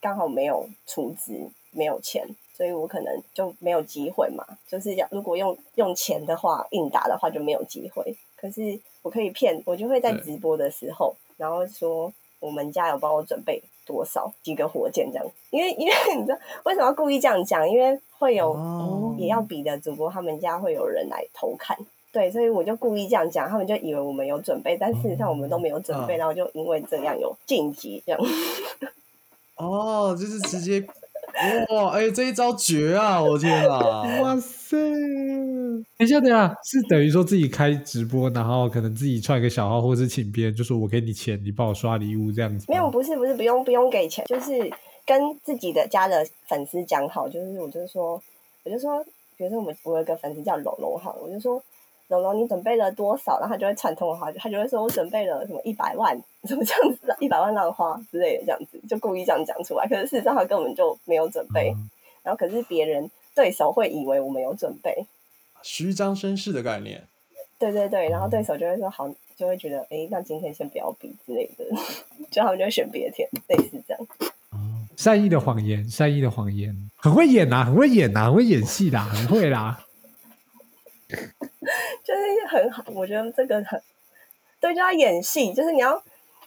[0.00, 1.32] 刚好没有出资，
[1.72, 2.26] 没有钱。
[2.52, 8.14] 所以我可能就没有机会嘛，就是要如果用用钱的话，应答的话就没有机会。
[8.36, 17.68] 可是我可以骗，我就会在直播的时候，然后说我们家有帮我准备多少几个火箭这样，因为因为 你知道为什么要故意这样讲？
[17.68, 21.76] 因为会有哦也要比的主播，他们家会有人来偷看。
[22.12, 28.20] 对，所以我就故意这样讲，他们就以为我们有准备，但事实上我们都没有准备，嗯然后就因为这样有晋级这样。
[29.56, 30.80] 哦，就是直接
[31.70, 33.20] 哇，哎、这一招绝啊！
[33.22, 34.02] 我天啊！
[34.22, 34.76] 哇塞！
[35.98, 42.66] 等一下，等一下，是等于说自己开直播，然后可能自己创一个小号，或是请别人就说我给你钱，你帮我刷礼物这样子。
[42.68, 44.70] 没有，不是不是，不用不用给钱，就是
[45.06, 48.22] 跟自己的家的粉丝讲好，就是我就是说，
[48.64, 49.04] 我就说，
[49.36, 51.62] 比如说我们我有一个粉丝叫龙龙好了，我就说
[52.08, 61.90] 龙龙你准备了多少，然后他就会串通话，他就会说我准备了什么一百万，什么这样子，一百万浪花之类的这样子，就故意这样讲出来，可是事实上他根本就没有准备，嗯
[62.22, 65.06] 然后可是别人对手会以为我们有准备，
[65.62, 67.06] 虚张声势的概念。
[67.58, 71.64] 对对对，然后对手就会说好，就会觉得诶，那今天先不要比之类的，
[72.30, 74.02] 就他们就会选别天，类似这样。
[74.50, 74.58] 哦
[74.96, 79.86] 善意的谎言，善意的谎言，很会演呐、很会演呐、很会演戏的，很会啦。
[81.08, 83.82] 就是很好，我觉得这个很
[84.60, 86.02] 对，就要演戏，就是你要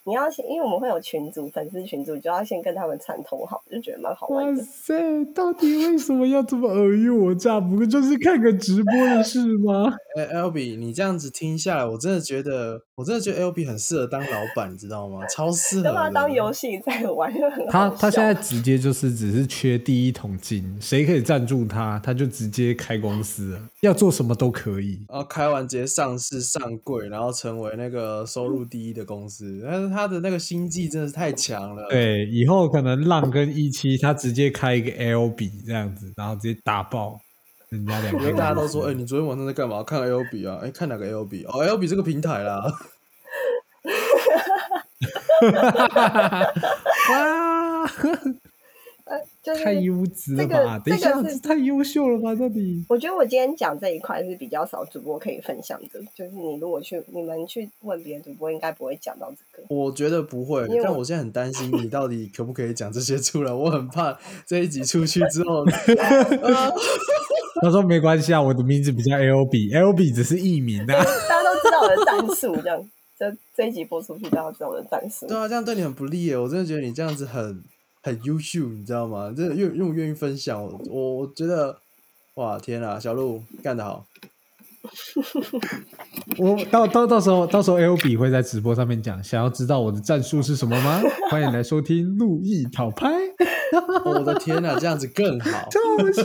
[0.06, 4.62] 你要先，因为我们会有群组粉丝群组，就要先跟他们串通好，就觉得蛮好玩的。
[4.62, 7.60] 哇塞，到底为什么要这么尔虞我诈？
[7.60, 9.94] 不过就是看个直播的事吗？
[10.18, 15.26] 哎、l b 你这样子听下来，我真的觉得，我真的觉得 L B 很适合当老板，你知道吗？
[15.28, 16.14] 超适合要把它。
[16.14, 17.34] 当游戏在玩，
[17.70, 25.04] 他他现在直接就是只是缺第一桶金，谁可以赞助他，他就直接开公司了，要做什么都可以。
[25.10, 29.62] 然后开完直接上市上柜，然后成为那个收入第一的公司。
[29.64, 37.20] 但是他的那个心计真的是太强了。，对，以后可能浪跟一期他直接开一个 L 比这样子，然后直接打爆
[37.70, 38.20] 人家两个。
[38.20, 39.84] 因为大家都说，哎、你昨天晚上在干嘛？
[39.84, 40.60] 看 L B 啊？
[40.64, 41.44] 哎、看哪个 L B？
[41.46, 42.64] 哦，L B 这个平台啦。
[47.10, 47.88] 哇，呃，
[49.44, 50.80] 就是太优质了这个吧？
[50.80, 52.34] 等一下，这个是太优秀了吧？
[52.34, 52.86] 到底？
[52.88, 59.68] 我觉得我今天讲这一块是比较少主播可以分享的，就是你如果去你们去问别的主播，应该不会讲到这个。
[59.68, 63.52] 我觉得不会，我但我现在很担心你到底可不可以讲这些出来。
[63.52, 64.18] 我很怕
[64.48, 65.66] 这一集出去之后，
[66.42, 66.72] 呃
[67.62, 70.86] 他说没关系啊，我的名字比较 L B，L B 只是艺名啊。
[70.88, 75.28] 大家都知道我的战术，这样这这一集播出去，大家知道我的战术。
[75.28, 76.38] 对啊，这样对你很不利耶。
[76.38, 77.64] 我真的觉得你这样子很
[78.04, 79.34] 很优秀，你知道吗？
[79.36, 80.62] 真的愿愿不愿意分享？
[80.90, 81.78] 我觉得，
[82.36, 84.06] 哇，天啊，小鹿干得好。
[86.38, 91.02] 我到到到时候到时候 L B 会在直播上面讲，想要知道我的战术是什么吗？
[91.32, 93.10] 欢迎来收听陆毅讨拍，
[94.04, 95.70] 我的天啊，这样子更好。
[95.70, 96.24] 超好笑！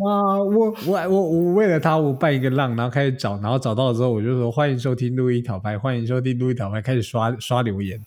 [0.08, 8.02] 啊，我我我我为了他，我办一个浪，然后开始找，然后找到了之后，我就说欢迎收听陆毅讨拍，欢迎收听陆毅讨拍，开始刷刷留言。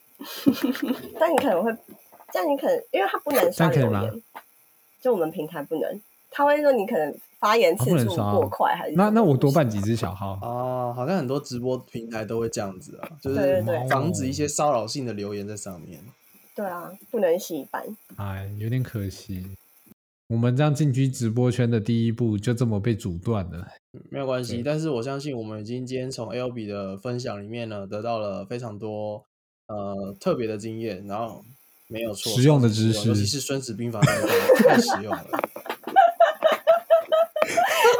[1.20, 1.72] 但你可能会，
[2.34, 4.24] 这样你可能因为他不能刷留言，
[5.00, 9.64] 就我们平台不能，他会说你可能发言次数过快还是那那我多办。
[9.64, 16.00] 办几只小号，哦，好像很多直播平台都会这样子啊，就是对对对防止一些骚扰性的留言在上面。
[16.56, 17.84] 对啊，不能洗版。
[18.16, 19.46] 哎，有点可惜。
[20.28, 23.68] 我们这样进军直播圈的第一步就这么被阻断了。
[24.10, 29.24] 没有关系，但是我相信我们已经今天从 L B 的分享里面呢，得到了非常多
[29.68, 31.44] 呃特别的经验，然后
[31.88, 34.00] 没有错，实用的知识尤其是《孙子兵法》
[34.64, 35.26] 太实用了。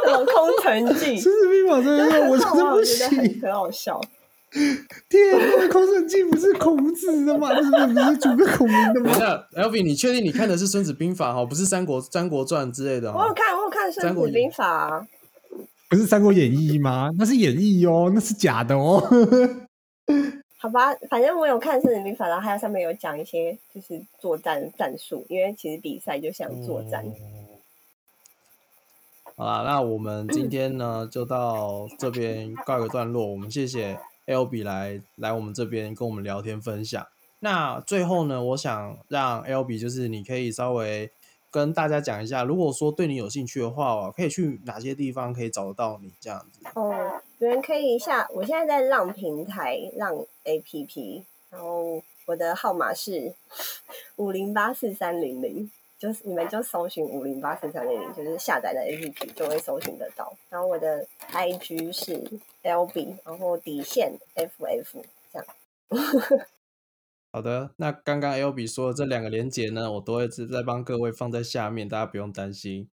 [0.06, 3.40] 那种空城计，孙子兵法真的我真的不我觉得很行。
[3.42, 4.00] 很好笑。
[5.08, 7.50] 天哪，空城计不是孔子的吗？
[7.52, 9.10] 那是不是诸葛孔明的吗？
[9.10, 13.12] 等一下 L V，你确定你看的是《孙子兵法》哈，不是《三国三国传》之类的？
[13.12, 15.06] 我有看，我有看《孙三国演子兵法》啊，
[15.90, 17.10] 不是《三国演义》吗？
[17.18, 19.02] 那是演义哦，那是假的哦。
[20.64, 27.04] 好吧，反正我有看《孙子兵法》，然后还有上面有讲一些就是作战战术，因为其实比赛就像作战。
[29.36, 33.26] 好啦，那我们今天呢就到这边告一个段落。
[33.26, 37.06] 我们谢谢 L B 来来我们这边跟我们聊天分享。
[37.40, 41.10] 那最后呢，我想让 L B 就是你可以稍微
[41.54, 46.66] 跟大家讲一下，如果说对你有兴趣的话，可以去哪些地方可以找得到你这样子。
[46.74, 50.12] 哦，有人可以下，我现在在浪平台浪
[50.44, 53.32] APP，然后我的号码是
[54.16, 60.34] 五零八四三零零，就是你们就搜寻五零八四三零零，就是下载的 APP 就会搜寻得到。
[60.50, 62.20] 然后我的 IG 是
[62.64, 65.46] LB，然后底线 FF 这样。
[67.34, 72.88] 好的，那刚刚 L B 说的这两个连接呢，我都会再帮各位放在下面，大家不用担心。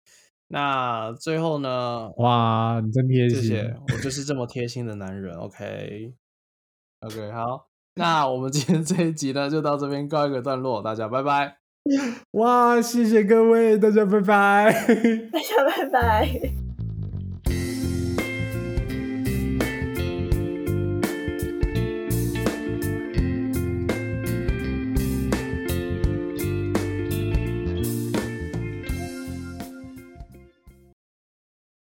[0.47, 3.43] 那最后呢，哇，你真贴心。
[3.43, 5.34] 谢谢，我就是这么贴心的男人。
[5.34, 6.12] OK，OK，、
[7.32, 7.66] 好，
[7.97, 11.57] 那我们今天这一集呢，就到这边告一个段落，大家拜拜。
[12.30, 14.72] 哇，谢谢各位，大家拜拜。
[15.32, 16.68] 大家拜拜。